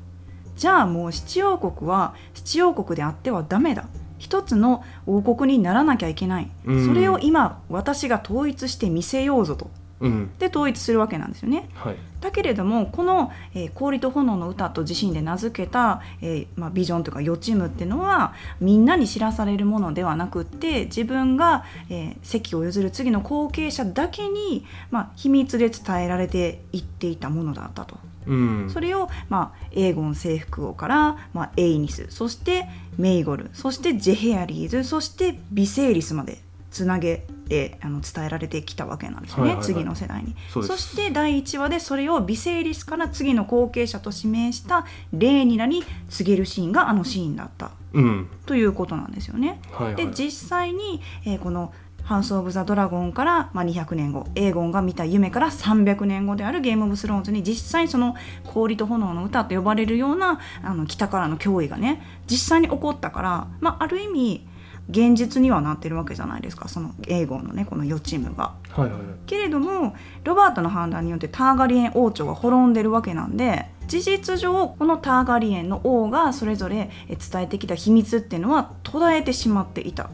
[0.57, 3.85] じゃあもう七王国は七王国であってはダメだ
[4.21, 6.85] 一つの王国にならなきゃいけない、うん。
[6.85, 9.71] それを今私が統一して見せようぞと。
[9.99, 10.31] うん。
[10.37, 11.69] で統一するわけなんですよね。
[11.73, 11.95] はい。
[12.21, 27.97] だけれどもこの、えー氷と炎の歌」と自身で名付けた、えーまあ、ビジョンというか予知夢っていうのはみんなに知らされるものではなくって自分が、えー席を譲る次の後継者だけに、まあ、秘密で伝えられていっていたものだったと。
[28.27, 28.69] うん。
[28.69, 36.39] それを、まあ、エーゴン征服王から、まあ、エイニスそしてメイゴルそしてジェヘアリーズそしてビセイリスまで
[36.71, 48.29] つなげてあの伝えられてきたわけなんですよね、はいはいはい次の世代にそして第1話でそれをビセイリスから次の後継者と指名したレーニラに告げるシーンがあのシーンだったうん。
[48.45, 49.59] ということなんですよね。
[49.71, 49.95] はいはい。
[49.95, 64.47] で実際に、えーこのハウス・オブ・ザ・ドラゴンから、まあ、200年後エーゴンが見た夢から300年後であるゲーム・オブ・スローンズに実際その氷と炎の歌と呼ばれるようなあの北からの脅威がね実際に起こったから、まあ、ある意味
[64.89, 68.55] 現実にはなってるわけじゃないですかそのエーゴンのねこの予知夢が。
[68.71, 69.01] はいはいはい。
[69.25, 80.09] けれどもロバートの判断によってターガリエン王朝が滅んでるわけなんで事実上このターガリエンの王がそれぞれえ伝えてきた秘密っていうのは途絶えてしまっていた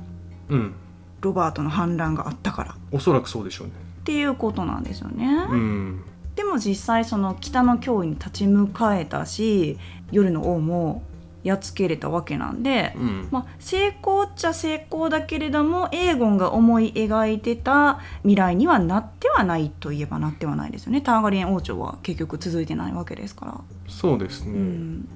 [0.49, 0.75] うん。
[1.21, 3.73] ロバートの反乱があったからっおそらくそうでしょうね。
[4.03, 5.25] ていうことなんですよね。
[5.49, 6.03] うん。
[6.35, 9.79] でも実際その北の脅威に立ち向かえたし
[10.11, 11.03] 夜の王も
[11.43, 13.27] やっつけれたわけなんで、うん。
[13.31, 23.61] まあ、成功っちゃ成功だけれどもエーゴンが思い描いてた未来にはなってはないといえばなってはないですよねターガリエン王朝は結局続いてないわけですから。
[23.87, 24.51] そうですね。
[24.51, 25.09] うん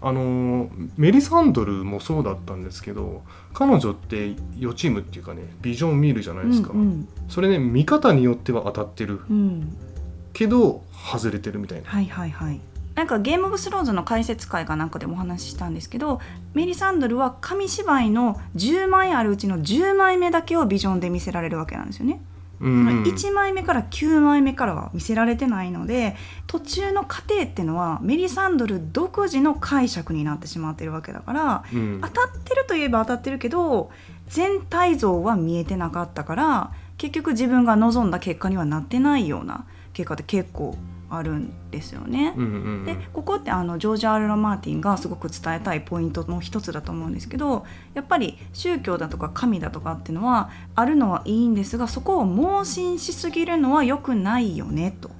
[0.00, 3.22] あのーメリサンドルもそうだったんですけど
[3.54, 9.20] 彼女って予知夢っていうかねビジョン見るじゃないですか、うんそれね見方によっては当たってる。
[9.28, 9.36] うん。
[9.36, 9.76] うん
[10.36, 11.88] けど外れてるみたいな。
[11.88, 12.60] はいはいはい。
[12.94, 16.20] なんかゲーム・オブ・スローンズの解説会かなんかでもお話ししたんですけど
[16.54, 22.20] メリサンドルは紙芝居の10枚あるうちの10枚目だけをビジョンで見せられるわけなんですよね。
[22.60, 23.02] うん。
[23.02, 26.16] 1枚目から9枚目からは見せられてないので
[26.46, 32.00] 途中の過程ってのはメリサンドル独自の解釈になってしまってるわけだからうん。
[32.02, 33.90] 当たってるといえば当たってるけど
[34.28, 40.76] 全体像は見えてなかったから結局自分が望んだ結果にはなってないような結果って結構
[41.08, 42.34] あるんですよね。
[42.36, 42.84] うんうんうん。
[42.84, 47.64] でここってあのジョージ・アール・ラ・マーティンがすごく伝えたいポイントの一つだと思うんですけど
[47.94, 55.10] やっぱり宗教だとか神だとかっていうのはあるのはいいんですがそこを盲信しすぎるのは良くないよねと、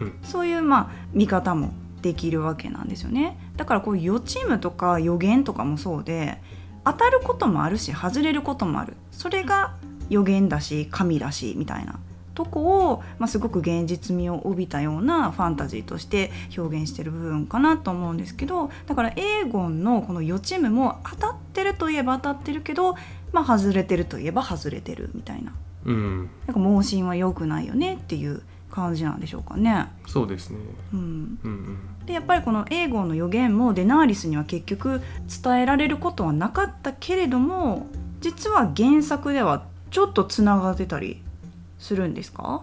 [0.00, 0.18] うん。
[0.22, 3.36] そういうまあ見方もできるわけなんですよね。
[3.56, 6.38] だからこう予知夢とか予言とかもそうで
[6.84, 8.96] 当たることもあるし外れることもある。
[9.12, 9.74] それが
[10.08, 11.98] 予言だし神だしみたいな
[12.40, 22.94] とこを、まあ、すごく現実味を帯びたようなファンタジーとして表現してる部分かなと思うんですけどだからエーゴンのこの予知夢も当たってるといえば当たってるけど、
[23.32, 25.52] まあ、外れてるといえば外れてるみたいな。
[25.84, 26.30] うん。
[26.46, 29.86] なんか盲信は良くないよねっていう感じなんでしょうかね。
[30.06, 30.58] そうですね。
[30.92, 32.06] うん、うんうん。
[32.06, 35.00] でやっぱりこのエーゴンの予言もデナーリスには結局
[35.42, 37.86] 伝えられることはなかったけれども
[38.20, 41.22] 実は原作ではちょっとつながってたり
[41.80, 42.62] するんですか？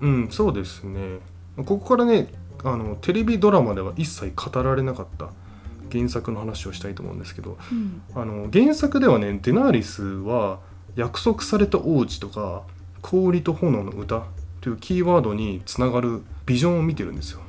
[0.00, 1.18] うんそうですね。
[1.56, 2.28] ここからね
[2.62, 5.30] あのテレビドラマでは一切語られなかった
[5.90, 7.58] 原作の話をしたいと思うんですけど、
[8.14, 10.60] あの原作ではねデナーリスは
[10.94, 12.62] 約束された王子とか
[13.00, 14.24] 氷と炎の歌
[14.60, 17.40] というキーワードにつながるビジョンを見てるんですよ。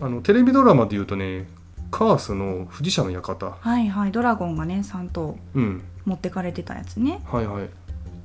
[0.00, 1.48] あのテレビドラマで言うとね
[1.90, 3.50] カースの富士社の館。
[3.58, 4.12] はいはい。
[4.12, 5.38] ドラゴンがね3頭
[6.04, 7.68] 持ってかれてたやつね、はいはい。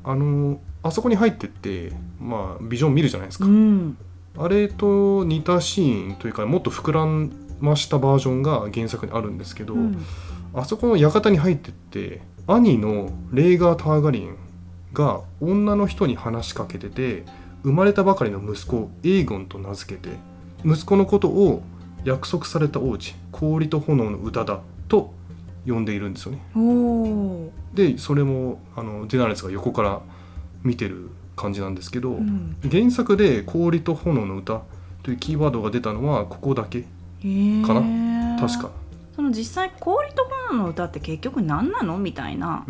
[0.03, 3.97] あのあそこに入ってってまあビジョン見るじゃないですか、うん、
[4.37, 10.05] あれと似たシーンというかもっと膨らましたバージョンが原作にあるんですけど、うん、
[10.53, 14.35] あそこの館に入ってって兄のレーガー・ターガリン
[14.93, 17.23] が女の人に話しかけてて
[17.63, 20.09] 生まれたばかりの息子エーゴンと名付けて
[20.65, 21.61] 息子のことを
[22.03, 25.13] 約束された王子氷と炎の歌だと
[25.67, 26.41] 呼んでいるんですよね。
[27.73, 30.01] でそれもあのデナレスが横から
[30.63, 34.61] 見てる感じなんですけど、うん、原作で「氷と炎の歌」
[35.03, 36.87] というキーワードが出たのはここだけか
[37.73, 38.37] な。
[38.39, 38.71] 確か。
[39.15, 41.97] その実際氷と炎の歌って結局何なの？
[41.97, 42.65] みたいな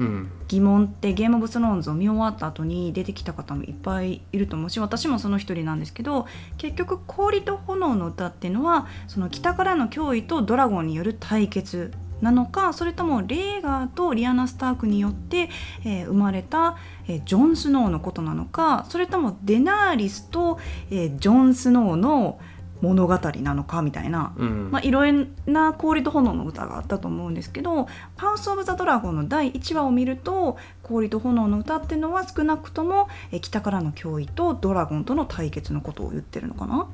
[0.47, 6.25] 疑問ってゲームオブスローンズを見終わった後に出てきた方もいっぱいいると思うし私もその一人なんですけど
[6.57, 15.49] 結局氷と炎の歌っていうのはその北からの脅威とドラゴンによる対決なのかそれともレーガーとリアナ・スタークによって、
[15.83, 22.39] えー、生まれた、えー、ジョン・スノーのことなのかそれともデナーリスと、えー、ジョン・スノーの
[22.81, 36.87] 物語なのかみたいな、うん、まあ、いろんな氷と炎の歌があったと思うんですけど「ハウス・オブ・ザ・ドラゴン」の第1話を見ると氷と炎の歌っていうのは少なくともえ北からの脅威とドラゴンとの対決のことを言ってるのかな？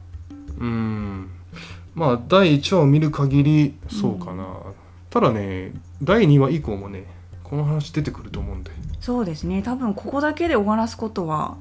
[0.60, 1.30] うん。
[1.96, 4.67] まあ第1話を見る限りそうかな、うん、
[5.10, 7.06] ただね第2話以降もね
[7.44, 9.62] この話出てくると思うんでそうですね。
[9.62, 11.56] 多分ここだけで終わらすことは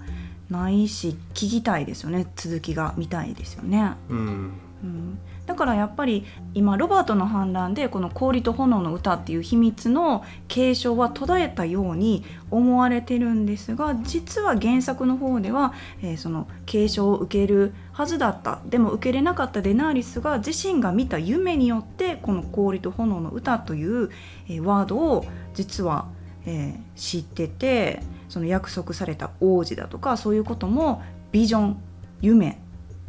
[0.51, 2.27] ないし聞きたいですよね。
[2.35, 3.93] 続きが見たいですよね。
[4.09, 24.11] うん、うん、だからやっぱり今ロバートの反乱でこの「氷と炎の歌」っていう秘密の継承は途絶えたように思われてるんですが実は原作の方では、えー、その継承を受けるはずだったでも受けれなかったデナーリスが自身が見た夢によってこの「氷と炎の歌」という、
[24.49, 26.07] えー、ワードを実は、
[26.45, 28.03] えー、知ってて。
[28.29, 31.77] その約束された王子だとかそういうこともビジョン
[32.21, 32.59] 夢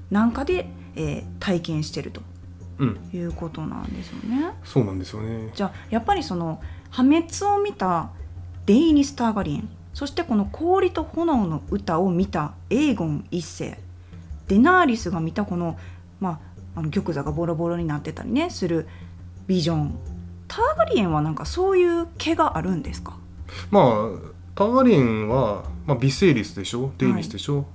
[0.09, 2.21] なんかで、えー、体験してると、
[2.79, 4.53] うん、いうことなんですよね。
[4.63, 5.51] そうなんですよね。
[5.55, 8.09] じゃあやっぱりその破滅を見た
[8.65, 13.79] デイニス・ターガリンそしてこの氷と炎の歌を見たエーゴン一世
[14.47, 15.77] デナーリスが見たこの,、
[16.19, 16.39] ま
[16.75, 18.87] あ、あの玉座がボロボロになってたりねする
[19.47, 19.99] ビジョン。
[20.49, 23.17] ターガリエンはなんかそういう気があるんですか？
[23.69, 23.83] まあ
[24.55, 26.91] ターガリエンは、まあ、ビセイリスでしょ？
[26.97, 27.65] デイニスでしょ、はい、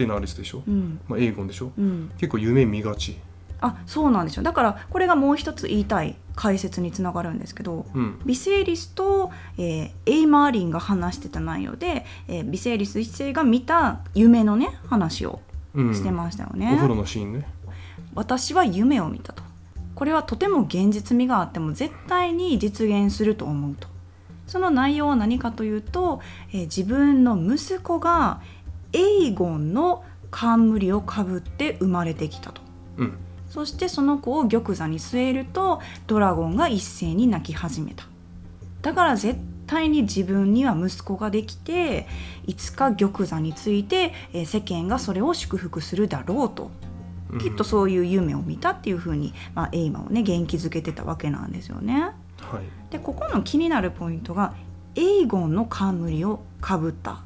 [0.00, 3.16] デナーリスでしょ、うん、まあ、エーゴンでしょ、うん、結構夢見がち。
[3.62, 15.42] あそうなんですよだからこれがもう一つ言いたい解説につながるんですけど、うん、ビセイリスと、えー、エイマーリンが話してた内容で、えー、ビセイリス一世が見た夢のね話を
[15.74, 17.46] してましたよね、お風呂のシーンね。
[18.14, 19.42] 私は夢を見たと。
[19.94, 23.86] これはとても現実味があっても絶対に実現すると思うと。
[24.46, 26.20] その内容は何かというと、
[26.52, 28.40] えー、自分の息子が
[28.92, 32.62] エイゴンの冠をかぶって生まれてきたと、
[32.98, 38.04] うん、そしてその子を玉座に据えるとドラゴンが一斉に泣き始めた。
[38.82, 42.06] だから絶対に自分には息子ができて
[42.46, 46.70] いつか玉座について、えー、世間がそれを祝福するだろうと。
[47.38, 52.10] きっとそういう夢を見たっていうふうに、まあ、エイマをね元気づけてたわけなんですよね。
[52.40, 54.54] はい、でここの気になるポイントが
[54.96, 57.22] エイゴンの冠をかぶった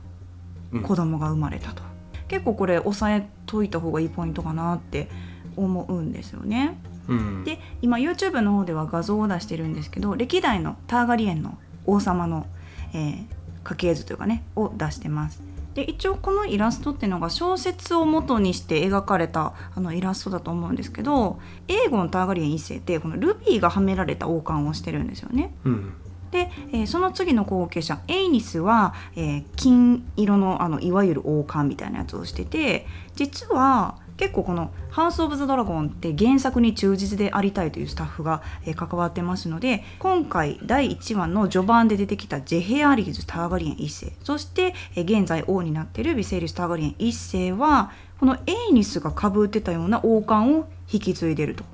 [0.82, 5.08] 子供が生まれたと、うん、結構これ押さえといた方がいいポイントかなって
[5.56, 6.78] 思うんですよね。
[7.08, 12.46] うん、で今 YouTube の方では画像を出してるんですけど歴代のターガリエンの王様の、
[12.94, 13.24] えー、
[13.62, 15.42] 家系図というかねを出してます。
[15.74, 25.52] で一応このイラストっていうのが小説を元にして描かれたあのイラストだと思うんですけどエーゴン・ターガリエン一世ってこのルビーがはめられた王冠をしてるんですよね。
[25.64, 25.94] うん
[26.34, 51.64] で、えー、その次の後継者エイニスは、えー、金色のあのいわゆる王冠みたいなやつをしてて実は結構この「ハウス・オブ・ザ・ドラゴン」って原作に忠実でありたいというスタッフが、えー、関わってますので今回第1話の序盤で出てきたジェヘアリーズ・ターガリエン1世そして、えー、現在王になっているビセイリス・ターガリエン1世はこのエイニスがかぶってたような王冠を引き継いでると。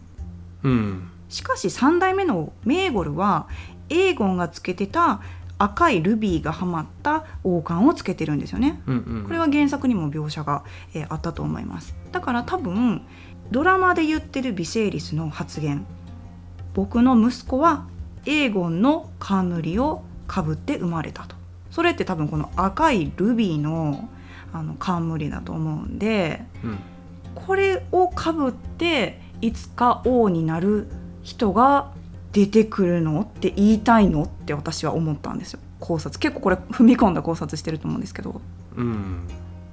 [0.63, 3.47] うん、しかし3代目のメーゴルは
[3.91, 5.21] エーゴンがつけてた
[5.59, 11.95] 赤いルビーがはまった王冠をつけてるんですよね、うんうん、これは原作にも描写が、えー、あったと思います。
[12.13, 13.03] だから多分
[13.51, 15.85] ドラマで言ってるビセイリスの発言
[16.73, 17.87] 僕の息子は
[18.25, 21.37] エーゴンの冠をかぶって生まれたと。
[21.71, 24.09] それって多分この赤いルビーの
[24.53, 26.79] あの冠だと思うんで、うん、
[27.35, 30.89] これをかぶっていつか王になる
[31.23, 31.93] 人が
[32.33, 35.61] 出てくるのって言いたいのって私は思ったんですよ。
[35.79, 36.19] 考察。
[36.19, 38.41] 結構これ踏み込んだ考察してると思うんですけど。
[38.77, 39.27] うん。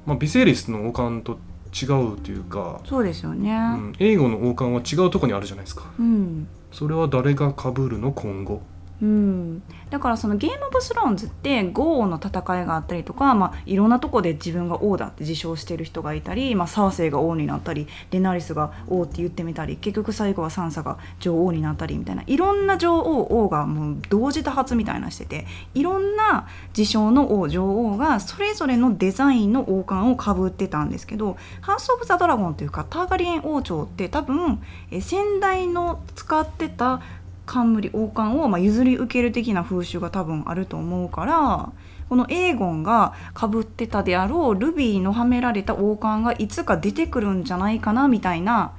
[0.06, 1.38] まあビセリスの王冠と
[1.70, 8.14] 違うというかそうですよね、うん、英語の王冠は違うとこにあるじゃないですか、うん、それは誰がかぶるの？
[8.14, 8.62] 今後
[9.00, 37.02] うん、だからそのゲーム・オブ・スローンズってゴーの戦いがあったりとか、まあ、いろんなとこで自分が王だって自称してる人がいたり、まあ、サーセイが王になったりデナリスが王って言ってみたり結局最後はサンサが女王になったりみたいないろんな女王王がもう同時多発みたいなしてていろんな自称の王女王がそれぞれのデザインの王冠をかぶってたんですけどハウス・オブ・ザ・ドラゴンというかターガリエン王朝って多分え先代の使ってた
[37.48, 41.72] 冠王冠をま譲り受ける的な風習が多分あると思うから
[42.10, 48.74] このエーゴンがかぶってたであろうルビーのはめられた王冠がいつか出てくるんじゃないかなみたいな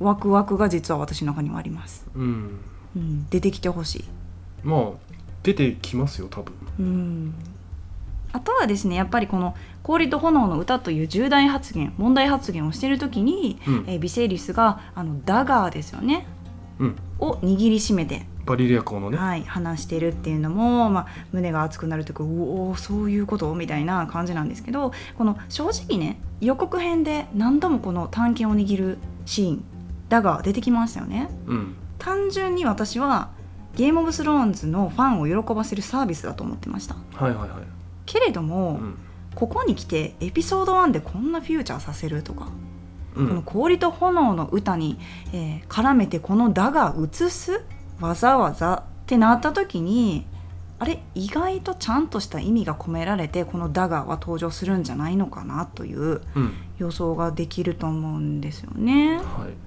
[0.00, 2.06] ワクワクが実は私の中にはあります。
[2.14, 2.60] うん、
[2.96, 4.04] うん、出てきてほしい。
[4.62, 4.90] まあ
[5.42, 6.54] 出てきますよ多分。
[6.78, 7.34] うん
[8.32, 16.26] あとはですねやっぱりこの「氷と炎の歌」という重大発言問題発言をしている時に、うん、えビセイリスがあのダガーですよね
[17.18, 29.64] を握りしめて、バリリア港のね、はい、話してるっていうのも、まあ、胸が熱くなるというかうおそういうことみたいな感じなんですけどこの正直ね予告編で何度もこの探検を握るシーン
[30.08, 31.28] だが出てきましたよね。
[31.46, 33.30] うん、単純に私は
[33.74, 36.94] ゲームオブスローンズのファンを喜ばせるサービスだと思ってました。
[37.14, 37.58] はいはいはい、
[38.04, 38.98] けれども、うん、
[39.34, 42.48] ここに来てエピソード1でこんなフューチャーさせるとか
[43.16, 44.98] この氷と炎の歌に、
[45.32, 47.64] えー、絡めてこの「だ」が映す
[48.00, 50.26] わざわざってなった時に
[50.78, 56.20] あれ意外とちゃんとした意味が込められてこの「だが」は登場するんじゃないのかなという
[56.78, 59.16] 予想ができると思うんですよね。
[59.16, 59.22] はい。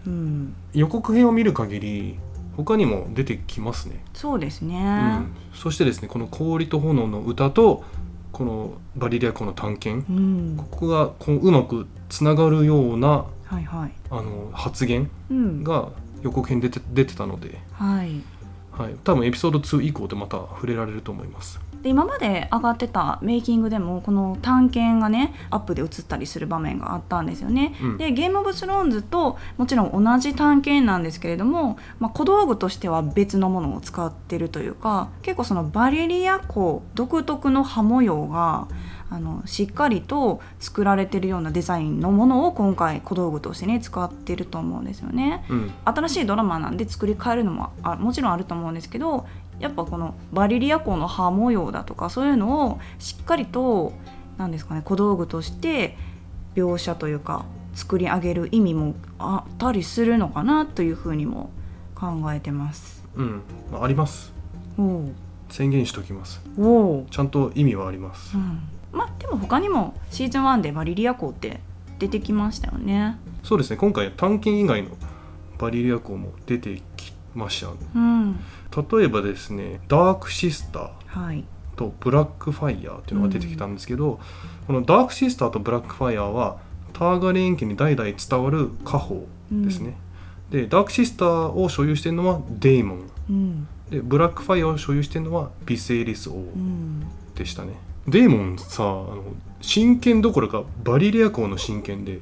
[0.07, 2.19] うん、予告編を見る限り
[2.55, 4.03] 他にも出てきますね。
[4.13, 7.83] そうですね、うん、そしてですねこの「氷と炎の歌」と
[8.31, 15.09] このバリリア湖の探検、うん、ここがこううまくつながるようなはいはい、あの発言
[15.63, 15.89] が
[16.21, 18.21] 予告編出て出てたので、はい。
[18.71, 21.59] はい、多分エピソード2以降でまた触れられると思います。
[21.81, 27.73] で今まで上がってたメイキングでもこの探検がねアップで映ったりする場面があったんですよね。
[27.81, 38.67] うん、でゲーム・オブ・スローンズともちろん同じ探検なんですけれども、まあ、小道具としては別のものを使ってるというか結構そのバレリア湖独特の葉模様が
[39.11, 49.25] あのしっかりと作られてるようなデザインのものを今回小道具としてね使ってると思うんですよね、うん、新しいドラマなんで作り変えるのもあもちろんあると思うんですけど
[49.59, 53.93] やっぱこのバリリア港の葉模様だとかそういうのをしっかりと
[54.37, 55.97] 何ですかね小道具として
[56.55, 61.49] 描写というか作り上げる意味もあったりするのかなというふうにも
[61.95, 63.03] 考えてます。
[63.15, 63.41] うん、
[63.73, 64.33] あります。
[65.49, 66.41] 宣言しておきます。
[66.57, 68.37] おちゃんと意味はあります。
[68.37, 71.59] うんまあでも他にもシーズン1でバリリア港って
[71.99, 73.17] 出てきましたよね。
[73.43, 73.77] そうですね。
[73.77, 74.89] 今回探検以外の
[75.59, 78.39] バリリア港も出てきました、うん、
[78.71, 81.43] 例えばですねダークシスター
[81.75, 84.17] とブラックファイヤーっていうのが出てきたんですけど、うん、
[84.67, 86.57] このダークシスターとブラックファイヤーは
[86.93, 89.21] ターガレン家に代々伝わる家宝
[89.51, 89.97] ですね、
[90.51, 92.95] うん、でダークシスターを所有してるのはデイモ
[93.29, 96.43] ン、でブラックファイヤーを所有してるのはビセイリス王
[97.35, 97.73] でしたね、
[98.09, 99.23] デーモンさあの
[99.61, 102.19] 真剣どころかバリリア港の真剣で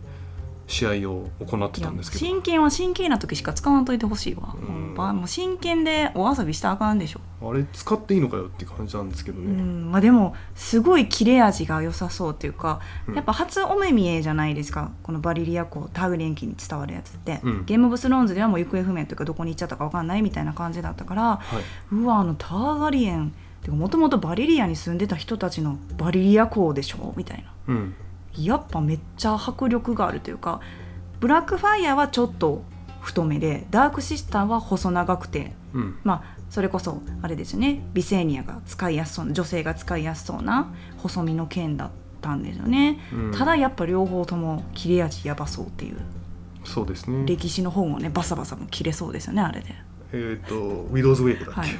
[0.67, 2.26] 試合を行ってたんですけど。
[2.26, 7.21] 真剣は真剣な時しか使わんといてほしいわ、うん、もう真剣でお遊びしたらあかんでしょ。
[7.41, 23.33] あれ使っていいのかよって感じなんですけどね、うんまあ、でもすごい切れ味が良さそうっていうか、うん、やっぱ初お目見えじゃないですかこのバリリア港タグレンキに伝わるやつって、うん、ゲームオブスローンズではもう行方不明というかどこに行っちゃったか分かんないみたいな感じだったから、はい、うわあのターガリエン
[23.67, 27.95] もともとバリリアに住んでた人たちのバリリア校でしょみたいな、うん、
[28.37, 30.62] やっぱめっちゃ迫力があるというか
[31.19, 32.63] ブラックファイヤーはちょっと
[33.01, 37.83] 太めでダークシスターは細長くて、うん、まあそれこそあれですよね。
[37.93, 41.89] ビセーニアが使いやすそうな女性が使いやすそうな細身の剣だっ
[42.21, 45.97] たんですよね、うん、ただやっぱ両方とも切れ味やばそうっていう。
[46.63, 47.25] そうですね。
[47.25, 49.75] 歴史の本をねバサバサも切れそうですよねあれで。
[50.13, 51.71] えっ、ー、とウィドウズウェイブだっけ、はい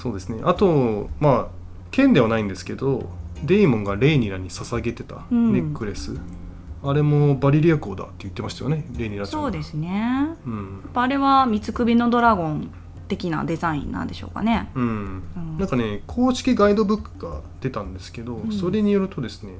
[0.00, 0.40] そうですね。
[0.44, 1.46] あとまあ
[1.90, 3.10] 剣ではないんですけど
[3.44, 6.18] デイモンがレイニラに捧げてたネックレス。
[6.82, 10.80] あれもバリリア港だって言ってましたよねレイニラちゃんそうですね、うん。
[10.94, 12.70] あれは三つ首のドラゴン
[13.06, 15.22] 的なデザインなんでしょうかね、うん。
[15.36, 15.58] うん。
[15.58, 18.50] なんかね公式ガイドブックが出たんですけど、ん。
[18.50, 19.52] それによるとですね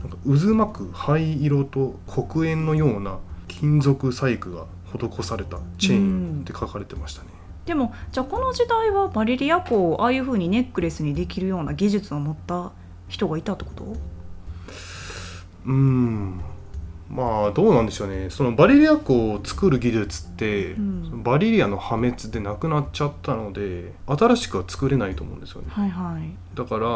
[0.00, 7.28] なんか渦巻く灰色と黒煙のような金属細工が施されたチェーンって書かれてましたね、
[7.66, 12.70] でもじゃあこの時代はバリリア湖をああいう風にネックレスにできるような技術を持った
[13.08, 13.96] 人がいたってこと？
[15.66, 16.40] うん。
[17.10, 18.30] まあどうなんでしょうね。
[18.30, 21.22] そのバリリア湖を作る技術って、うん。
[21.24, 25.68] バリリアの破滅でなくなっちゃったので新しくは作れないと思うんですよね。
[25.70, 26.56] はいはい。
[26.56, 26.88] だから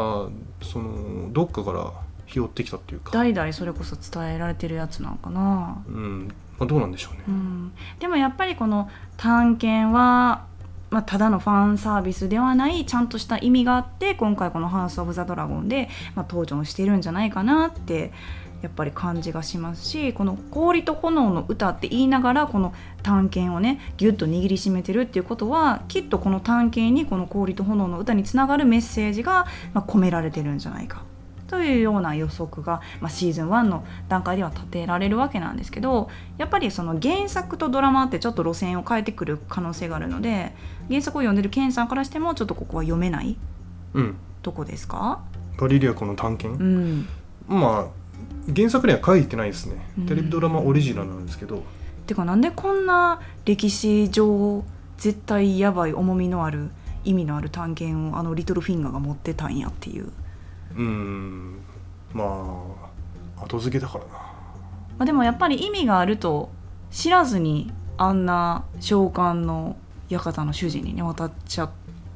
[0.65, 1.91] そのどっかから
[2.27, 5.83] 拾ってきたっていうか、代々それこそ伝えられてるやつなんかな。
[5.85, 6.31] うん。
[6.59, 10.45] まあ、どうなんでしょうね、うん、でもやっぱりこの探検は、
[10.91, 18.11] まあ、ただのファンサービスではないちゃんとした意味があって今回この「ハウス・オブ・ザ・ドラゴンで」まあ、登場してるんじゃないかなって
[18.61, 22.73] やっぱり感じがしますしこの「氷と炎の歌」って言いながらこの
[23.03, 31.03] 探検をねギュッと握りしめてるっていうことはきっとこの探検にこの「氷と炎の歌」につながるメッセージが、ま、込められてるんじゃないか。
[31.51, 40.53] というような予測が、まあ、シーズン1の段階では立てられるわけなんですけどやっぱりその原作とドラマってちょっと路線を変えてくる可能性があるので
[40.87, 43.37] 原作を読んでるケンさんからしてもちょっとここは読めない
[43.93, 44.15] うん。
[44.41, 45.21] とこですか？
[45.59, 46.63] バリリア湖の探検？
[46.63, 47.07] う、ん。
[47.47, 49.85] まあ原作には書いてないですね。
[49.99, 50.05] うん。
[50.05, 51.63] テレビドラマオリジナルなんですけど、
[52.07, 54.63] てかなんでこんな歴史上
[54.97, 56.69] 絶対やばい重みのある
[57.03, 60.11] 意味のある探検をあのリトルフィンガーが持ってたんやっていう、
[60.75, 61.59] うん。
[62.13, 62.23] ま
[63.37, 64.11] あ後付けだからな。
[64.11, 64.23] ま
[64.99, 66.49] あ、でもやっぱり意味があると
[66.91, 69.77] 知らずにあんな召喚の
[70.09, 71.69] 館の主人にね渡っちゃっ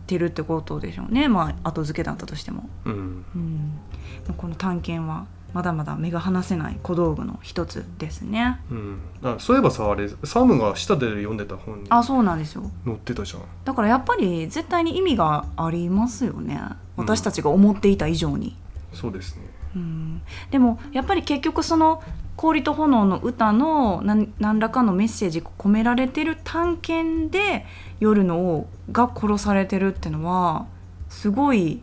[0.06, 1.28] てるってことでしょうね。
[1.28, 3.26] まあ後付けだったとしても、うん。
[3.36, 5.26] うん、この探検は
[5.56, 8.60] まだまだ目が離せない小道具の一つですね。
[8.70, 9.00] うん。
[9.24, 12.70] あそういえばさあれサムが下で読んでた本にあそうなんですよ。
[12.84, 13.42] 載ってたじゃん。
[13.64, 16.60] だからやっぱり絶対に意味がありますよね。
[16.98, 18.58] 私たちが思っていた以上に、
[18.92, 19.44] そうですね。
[19.78, 20.22] うん。
[20.52, 22.04] でもやっぱり結局その
[22.36, 27.66] 「氷と炎の歌の何何らかのメッセージが込められてる探検で
[28.02, 30.66] 夜の王が殺されてるってのは
[31.08, 31.82] すごい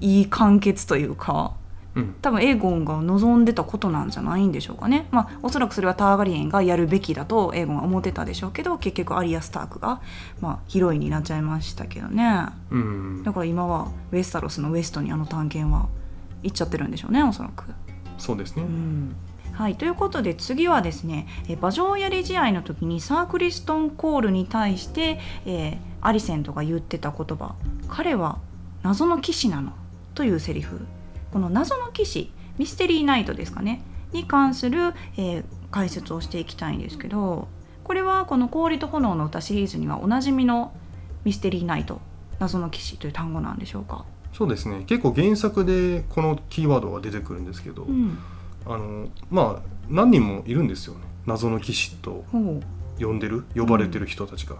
[0.00, 1.52] いい完結というか。
[1.56, 1.61] うん
[2.22, 5.08] 多分エーゴンが望んでたことなんじゃないんでしょうかね。
[5.10, 10.00] まあおそらくそれはターガリエンがやるべきだとエーゴンは思ってたでしょうけど結局アリア・スタークが、
[10.40, 12.46] まあ、ヒロインになっちゃいましたけどね。
[12.70, 13.22] うん。
[13.22, 15.88] だから今はウェスタロスのウエストにあの探検は
[16.42, 17.64] 行っちゃってるんでしょうねおそらく。
[18.18, 19.14] そうですね、うん。
[19.52, 27.54] はい、ということで次はですねえ馬上やり試合の時にサークリストン・コールに対して、えーアリセントが言ってた言葉
[27.88, 28.38] 「彼は
[28.82, 29.72] 謎の騎士なの」
[30.14, 30.80] というセリフ
[31.32, 37.48] この謎の騎士ミステリーナイトですかねに関する、えー解説をしていきたいんですけど
[37.82, 40.74] これはこの「氷と炎の歌」シリーズにはおなじみの
[41.24, 41.98] ミステリーナイト
[42.38, 44.04] 謎の騎士という単語なんでしょうか？
[44.34, 44.84] そうですね。
[44.86, 48.18] 結構原作でこのキーワードが出てくるんですけど、うん、
[48.66, 51.00] あのまあ何人もいるんですよね。
[51.24, 52.26] 謎の騎士と
[53.00, 54.56] 呼んでる呼ばれてる人たちが、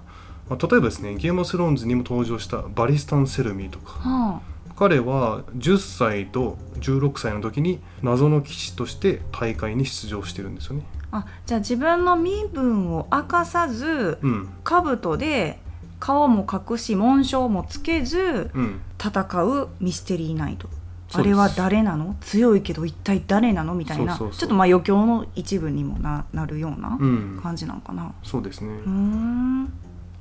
[0.48, 3.98] まあ、例えばですねゲームオブスローンズにも登場したバリスタン・セルミーとか。
[3.98, 4.40] は
[4.76, 10.82] 彼は10歳と16歳の時に謎の騎士として大会に出場してるんですよね。
[11.10, 14.48] あ、あじゃあ自分の身分を明かさずうん。
[14.64, 15.58] 兜で
[16.00, 18.80] 顔も隠し紋章もつけずうん。
[18.98, 20.68] 戦うミステリーナイト。
[21.14, 22.16] あれは誰なの？
[22.22, 23.74] 強いけど一体誰なの？
[23.74, 27.40] みたいなちょっとまあ余興の一部にもななるようなうん。
[27.42, 28.14] 感じなのかな。
[28.22, 29.72] そうですね、うーん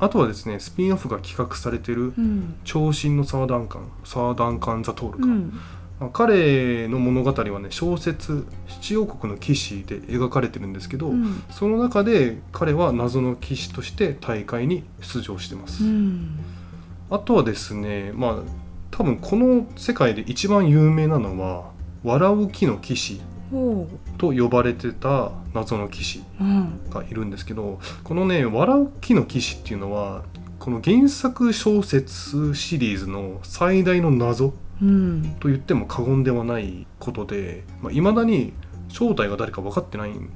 [0.02, 2.56] あとはですねスピンオフが企画されてるうん。
[2.64, 5.54] 長身のサーダンカンサーダンカン・ザ・トールか、うん。
[6.00, 11.44] まあ彼の物語はね小説「七王国の騎士」で描かれてるんですけど、うん。
[11.52, 16.40] その中で彼は謎の騎士として大会に出場してます、うん。
[17.12, 18.36] あとはですねまあ
[18.90, 21.70] 多分この世界で一番有名なのは
[22.04, 23.22] 「笑う木の騎士ほ」
[24.18, 26.90] と呼ばれてた謎の騎士ううん。
[26.90, 30.24] がいるんですけどこのね「笑う木の騎士」っていうのは
[30.60, 35.36] この原作小説シリーズの最大の謎うん。
[35.40, 38.54] と言っても過言ではないことでいまあ、未だに
[38.90, 40.30] 正体が誰か分かってないん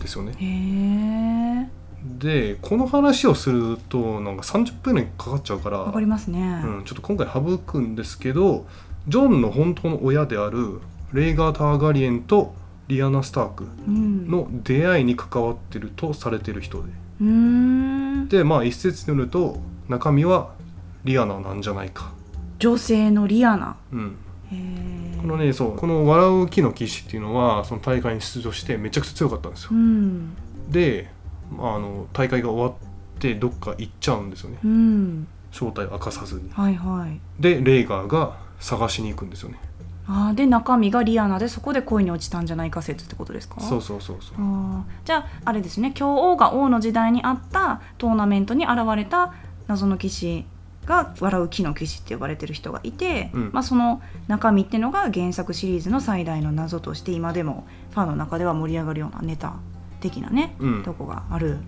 [0.00, 1.70] ですよね。
[2.18, 8.66] でこの話をするとなんか30分ぐらいかかっちゃうからわかりますね、うん、ちょっと今回省くんですけど
[9.08, 10.80] ジョンの本当の親である
[11.12, 12.54] レイガー・ターガリエンと
[12.88, 14.28] リアナ・スタークうん。
[14.28, 16.88] の出会いに関わってるとされてる人で。
[17.20, 18.28] うーん。
[18.28, 20.52] でまあ一説によると中身は
[21.04, 22.12] リアナなんじゃないか、
[22.58, 23.76] 女性のリアナ。
[23.92, 24.16] うん、
[24.50, 30.34] へこのねそうこの「笑う木の騎士」っていうのはその大会に出場してめちゃくちゃ強かったんですよ、うん。
[30.68, 31.10] で、
[31.56, 34.58] まあ、あの大会が終わってどっか行っちゃうんですよね。
[34.64, 35.26] うん。
[35.50, 36.50] 正体を明かさずに。
[36.52, 37.20] はいはい。
[37.40, 39.58] でレイガーが探しに行くんですよね
[40.10, 43.60] あーで中身がリアナでそこで恋に落ちたんじゃないか説ってことですか？
[43.60, 44.36] そうそうそうそう。
[45.04, 45.92] じゃああれですね。
[45.94, 49.34] 今日王が王の時代にあったトーナメントに現れた
[49.66, 50.46] 謎の騎士
[50.86, 53.50] が笑う木の騎士って呼ばれてる人がいて、うん。
[53.52, 59.56] まあ、その中身っていうのが原作シリーズの最大の謎として今でもファンの中では盛り上がるようなネタ
[60.00, 60.82] 的なね、うん。
[60.84, 61.58] とこがある。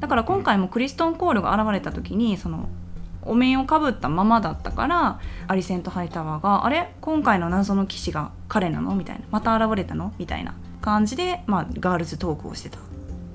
[0.00, 2.68] だから今回もクリストン・コールが現れた時にその
[3.22, 6.92] お面をかぶったままだったからアリセント・ハイタワーが「あれ？
[7.00, 12.78] 今回の謎の騎士が彼なの?」みたいな「また現れたの?」みたいな感じで、まあ、ガールズトークをしてた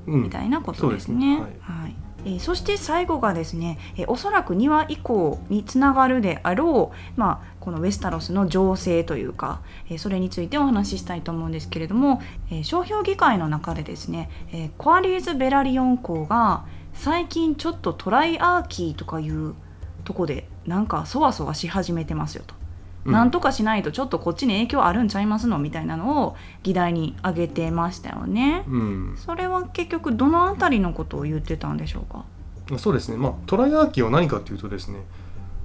[0.08, 1.38] うんみたいなことですね。
[1.38, 19.54] そうですねはいえーそして最後がですね、えーおそらく2話以降につながるであろう、まあ、このウェスタロスの情勢というか、えーそれについてお話ししたいと思うんですけれども、えー商標議会の中でですね、えーコアリーズ・ベラリオン公が最近ちょっとトライアーキーとかいう
[20.08, 22.56] とこでなんかそわそわし始めてますよと。
[23.04, 23.12] うん。
[23.12, 28.64] なんとかしないとちょっとこっちに影響あるんちゃいますのみたいなのを議題に挙げてましたよね。
[28.70, 29.18] うん。
[29.18, 32.24] それは結局どのあたりのことを言ってたんでしょうか？
[32.78, 33.18] そうですね。
[33.18, 35.00] まあトライアーキーは何かというとですね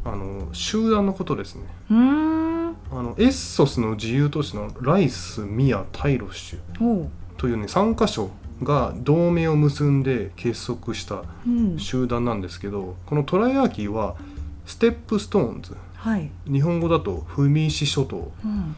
[0.05, 1.63] あの集団のことですね。
[1.91, 2.43] うーん。
[2.91, 8.31] あのエッソスの自由都市のライスミアタイロッシュというね3カ所
[8.63, 14.15] が同盟を結んで結束したうん、集団なんですけどこのトライアーキーは
[14.65, 15.77] ステップストーンズ。
[15.95, 18.33] はい、日本語だと踏石諸島。
[18.45, 18.75] うん、っ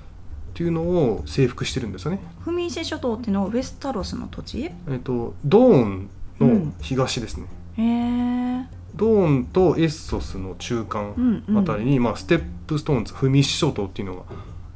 [0.55, 2.20] ていうのを征服してるんですよね。
[2.45, 4.62] 踏石諸島っていうのはウェスタロスの土地？
[4.62, 6.09] へえっとドーン
[6.39, 7.47] の東ですね。
[7.78, 11.59] えドーンとエッソスの中間うんうん。
[11.59, 14.22] あたりに、まあ、ステップストーンズ踏石諸島っていうのが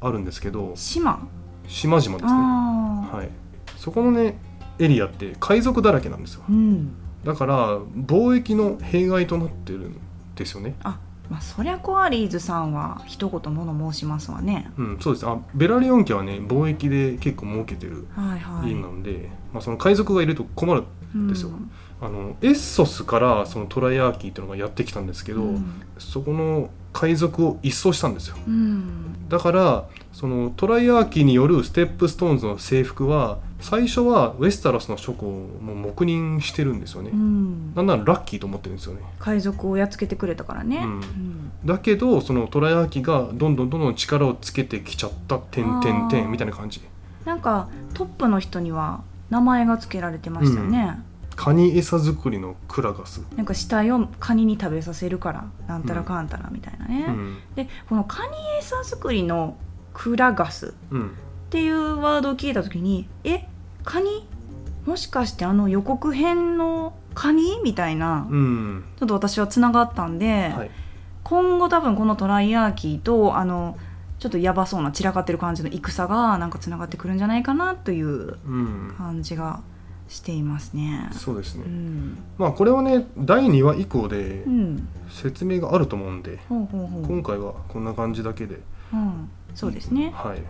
[0.01, 1.29] あるんですけど島？
[1.69, 2.19] 島々ですね。
[2.19, 3.31] はい、
[3.77, 4.41] そこのね
[4.79, 6.43] エリアって海賊だらけなんですよ。
[6.49, 6.95] うん。
[7.25, 9.97] だから貿易の弊害となってるん
[10.39, 10.75] ですよね。
[10.83, 10.99] あ
[11.31, 14.71] まあそりゃコアリーズさんは一言物申しますわね。
[14.79, 15.27] うん、そうです。
[15.27, 18.71] あベラリオン家はね貿易で結構儲けてるはいはい。
[18.71, 20.85] 家なので、まあ、その海賊がいると困る
[21.29, 21.51] ですよ。
[21.51, 21.71] うん。
[22.01, 25.83] あのエッソスからそのトライアーキーっていうのがやってきたんですけど、うん。
[25.99, 28.37] そこの海賊を一掃したんですよ。
[28.47, 29.29] うん。
[29.29, 37.75] だからそのトライアーキーによるステップストーンズの征服は最初はウェスタロスの諸侯も黙認してるんですよね、うん。
[37.75, 39.03] なんならラッキーと思ってるんですよね。
[39.19, 40.93] 海賊をやっつけてくれたからね、うん。
[40.93, 41.51] うん。
[41.65, 46.81] だけどそのトライアーキーがどんどんどんどん力をつけてきちゃった「てんてんてん」みたいな感じ。
[47.25, 50.99] なんかトップの人には名前が付けられてましたよね、
[51.37, 57.37] カニ餌作りのクラガス、なんか死体をカニに食べさせるからなんたらかんたらみたいなね、うん。
[57.55, 59.57] でこのカニ餌作りの
[59.93, 61.11] クラガスっうん、
[61.51, 63.47] ていうワードを聞いた時にえ
[63.85, 64.27] カニ？
[64.87, 67.61] もしかしてあの予告編のカニ？
[67.63, 68.85] みたいなうん。
[68.99, 70.71] ちょっと私はつながったんで、はい。
[71.25, 73.77] 今後多分このトライアーキーとあの
[74.19, 79.61] ちょっとやばそうな散らかってる感じの戦がなんかつながってくるんじゃないかなといううん、感じが
[80.09, 81.09] していますね。
[81.13, 88.59] そうですね、うん、まあこれはね第2話以降でうん、説明があると思うんで、ほうほうほう、今回はこんな感じだけで、
[88.93, 90.13] うん、そうですね。
[90.15, 90.43] はい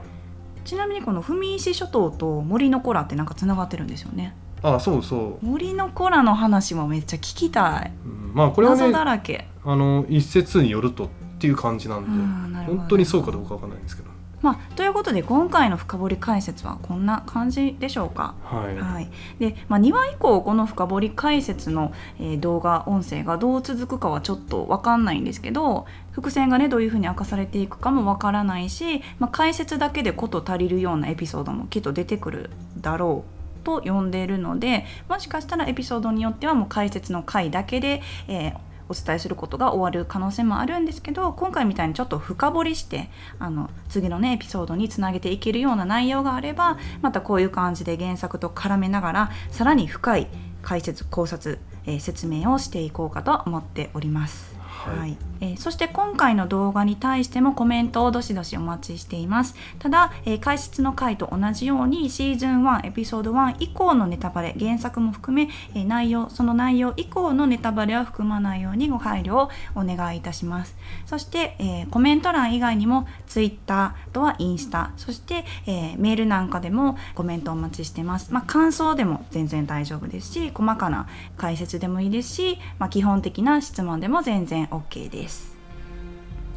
[0.68, 4.34] ちなみにこの文石諸島と森の子らってなんかつながってるんですよね。
[4.62, 7.92] あそうそう、森の子らの話もめっちゃ聞きたい。
[8.04, 9.48] うんまあこれは謎だねらけ。
[9.64, 11.08] あの一説によるとっ
[11.38, 14.10] ていう感じなんで、本当にそうかどうかわかんないんですけど
[14.43, 18.34] まあ、ということで今回の深掘り解説はこんな感じでしょうか。
[18.45, 33.24] はい、はい、で、まあ、2話以降この深掘り解説の、えー動画音声がどう続くかはちょっと分かんないんですけど伏線がねどういうふうに明かされていくかも分からないし、まあ、解説だけで事足りるようなエピソードもきっと出てくるだろ
[33.62, 50.28] うと呼んでいるのでもしかしたらエピソードによってはもう解説の回だけで、えーお伝えすることが終わる可能性もあるんですけど今回みたいにちょっと深掘りしてあの次のねエピソードにつなげていけるような内容があればまたこういう感じで原作と絡めながらさらに深い
[50.62, 54.57] 解説考察、えー説明をしていこうかと思っております。
[54.89, 55.16] はい。
[55.41, 59.55] えーそして今回の動画に対してもコメントをどしどしお待ちしています。
[59.78, 70.76] ただ、えー解説の回と同じようにシーズン1エピソード1以降のネタバレ原作も含め、えー内容その内容以降のネタバレは含まないようにご配慮をお願いいたします。
[71.07, 74.93] そして、えーコメント欄以外にも Twitter とはインスタ。
[74.97, 78.32] そして、えメールなんかでもコメントお待ちしてます。
[78.32, 84.77] まあ感想でも全然大丈夫ですし細かな解説でもいいですし、まあ、基本的な質問でも全然 OK
[85.10, 85.56] です。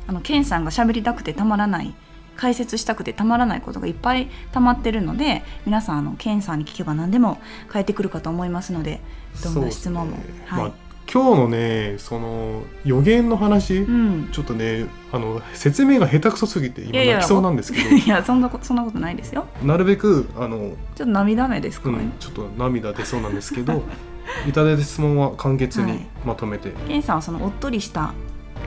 [0.08, 1.94] あのケンさんが喋りたくてたまらない
[2.36, 9.00] 解説したくてたまらないことがいっぱい溜まってるので皆さんあのケンさんに聞けば何でも返ってくるかと思いますので
[9.44, 10.72] どんな質問も、ね、はい、まあ、
[11.12, 17.90] 今日のねその予言の話、うん、ちょっとねあの説明が下手くそすぎて今泣きそうなんですけど。
[17.96, 19.46] いやそんなことそんなことないですよ。
[19.64, 20.58] なるべくあの
[20.96, 23.84] ちょっと涙目ですかね、うん、ちょっと涙出そうなんですけど
[24.48, 28.14] いただいた質問は簡潔にまとめて、はい、ケンさんはそのおっとりした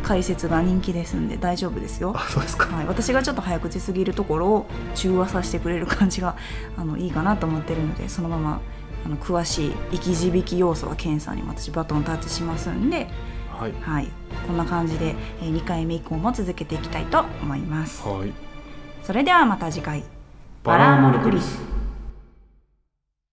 [0.02, 2.12] 解説が人気ですんで大丈夫ですよ。
[2.14, 6.36] あそうですか、はい、私がちょっと早口すぎるところを中和させてくれる感じが
[6.76, 8.60] あのいいかなと思ってるのでそのまま
[9.06, 13.08] あの詳しい生き字引き要素はケンさんに私バトンタッチしますんで、
[13.50, 14.08] はい、はい、
[14.46, 18.06] こんな感じで、えー、2回目以降も続けていきたいと思います。
[18.06, 18.32] はい、
[19.02, 20.04] それではまた次回。
[20.64, 21.58] バラーモノクリス